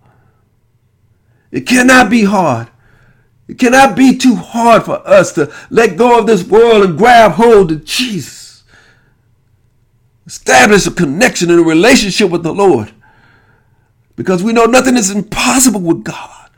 It 1.52 1.60
cannot 1.60 2.10
be 2.10 2.24
hard. 2.24 2.70
It 3.46 3.60
cannot 3.60 3.94
be 3.94 4.18
too 4.18 4.34
hard 4.34 4.82
for 4.82 5.06
us 5.06 5.32
to 5.34 5.54
let 5.70 5.96
go 5.96 6.18
of 6.18 6.26
this 6.26 6.42
world 6.42 6.82
and 6.84 6.98
grab 6.98 7.32
hold 7.32 7.70
of 7.70 7.84
Jesus. 7.84 8.43
Establish 10.26 10.86
a 10.86 10.90
connection 10.90 11.50
and 11.50 11.60
a 11.60 11.64
relationship 11.64 12.30
with 12.30 12.42
the 12.42 12.52
Lord. 12.52 12.92
Because 14.16 14.42
we 14.42 14.52
know 14.52 14.64
nothing 14.64 14.96
is 14.96 15.10
impossible 15.10 15.80
with 15.80 16.04
God. 16.04 16.50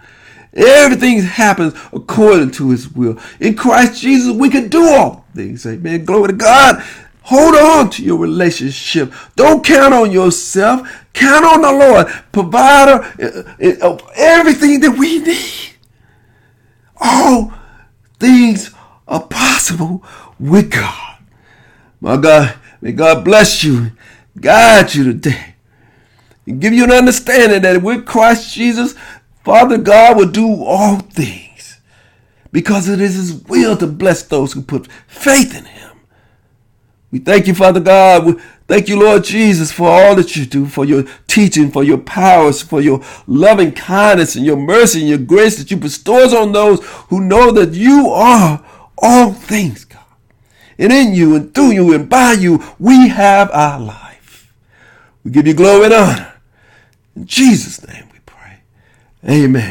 Everything 0.53 1.21
happens 1.21 1.75
according 1.93 2.51
to 2.53 2.71
his 2.71 2.91
will. 2.91 3.19
In 3.41 3.55
Christ 3.55 4.01
Jesus, 4.01 4.33
we 4.35 4.49
can 4.49 4.69
do 4.69 4.89
all 4.89 5.27
things. 5.35 5.67
Amen. 5.67 6.05
Glory 6.05 6.29
to 6.29 6.35
God. 6.35 6.83
Hold 7.23 7.57
on 7.57 7.91
to 7.91 8.05
your 8.05 8.19
relationship. 8.19 9.13
Don't 9.35 9.65
count 9.65 9.93
on 9.93 10.13
yourself. 10.13 10.89
Count 11.13 11.45
on 11.45 11.63
the 11.63 11.73
Lord, 11.73 12.07
provider 12.31 13.05
eh, 13.19 13.43
eh, 13.59 13.77
of 13.83 14.01
everything 14.15 14.81
that 14.81 14.97
we 14.97 15.19
need. 15.19 15.75
All 17.01 17.53
things 18.19 18.71
are 19.09 19.23
possible 19.23 20.05
with 20.39 20.71
God. 20.71 21.19
My 22.01 22.17
God, 22.17 22.55
May 22.87 22.93
God 22.93 23.25
bless 23.25 23.65
you, 23.65 23.91
guide 24.41 24.95
you 24.95 25.03
today, 25.03 25.57
and 26.47 26.61
give 26.61 26.73
you 26.73 26.85
an 26.85 26.93
understanding 26.93 27.63
that 27.63 27.83
with 27.83 28.07
Christ 28.07 28.55
Jesus, 28.55 28.95
Father 29.45 29.77
God 29.77 30.17
will 30.17 30.31
do 30.31 30.63
all 30.63 31.01
things 31.01 31.81
because 32.53 32.89
it 32.89 33.01
is 33.01 33.17
His 33.17 33.43
will 33.47 33.77
to 33.79 33.89
bless 33.89 34.23
those 34.23 34.53
who 34.53 34.63
put 34.63 34.87
faith 35.09 35.59
in 35.59 35.65
Him. 35.65 35.97
We 37.11 37.19
thank 37.19 37.49
you, 37.49 37.55
Father 37.55 37.81
God. 37.81 38.25
We 38.25 38.35
thank 38.69 38.89
you, 38.89 39.01
Lord 39.01 39.25
Jesus, 39.25 39.73
for 39.73 39.89
all 39.89 40.15
that 40.15 40.37
you 40.37 40.47
do, 40.47 40.67
for 40.67 40.85
your 40.85 41.07
teaching, 41.27 41.73
for 41.73 41.83
your 41.83 41.99
powers, 41.99 42.63
for 42.63 42.81
your 42.81 43.03
loving 43.27 43.73
kindness 43.73 44.37
and 44.37 44.47
your 44.47 44.57
mercy 44.57 45.01
and 45.01 45.09
your 45.09 45.19
grace 45.19 45.59
that 45.59 45.73
you 45.73 45.77
bestows 45.77 46.33
on 46.33 46.53
those 46.53 46.87
who 47.09 47.21
know 47.21 47.51
that 47.51 47.75
you 47.75 48.11
are 48.11 48.65
all 48.97 49.33
things 49.33 49.87
and 50.79 50.93
in 50.93 51.15
you 51.15 51.35
and 51.35 51.55
through 51.55 51.71
you 51.71 51.95
and 51.95 52.09
by 52.09 52.33
you, 52.33 52.63
we 52.79 53.09
have 53.09 53.51
our 53.53 53.81
life. 53.81 54.53
We 55.25 55.31
give 55.31 55.47
you 55.47 55.55
glory 55.55 55.87
and 55.87 55.95
honor. 55.95 56.35
In 57.15 57.27
Jesus' 57.27 57.87
name 57.87 58.09
we 58.13 58.19
pray. 58.27 58.59
Amen. 59.29 59.65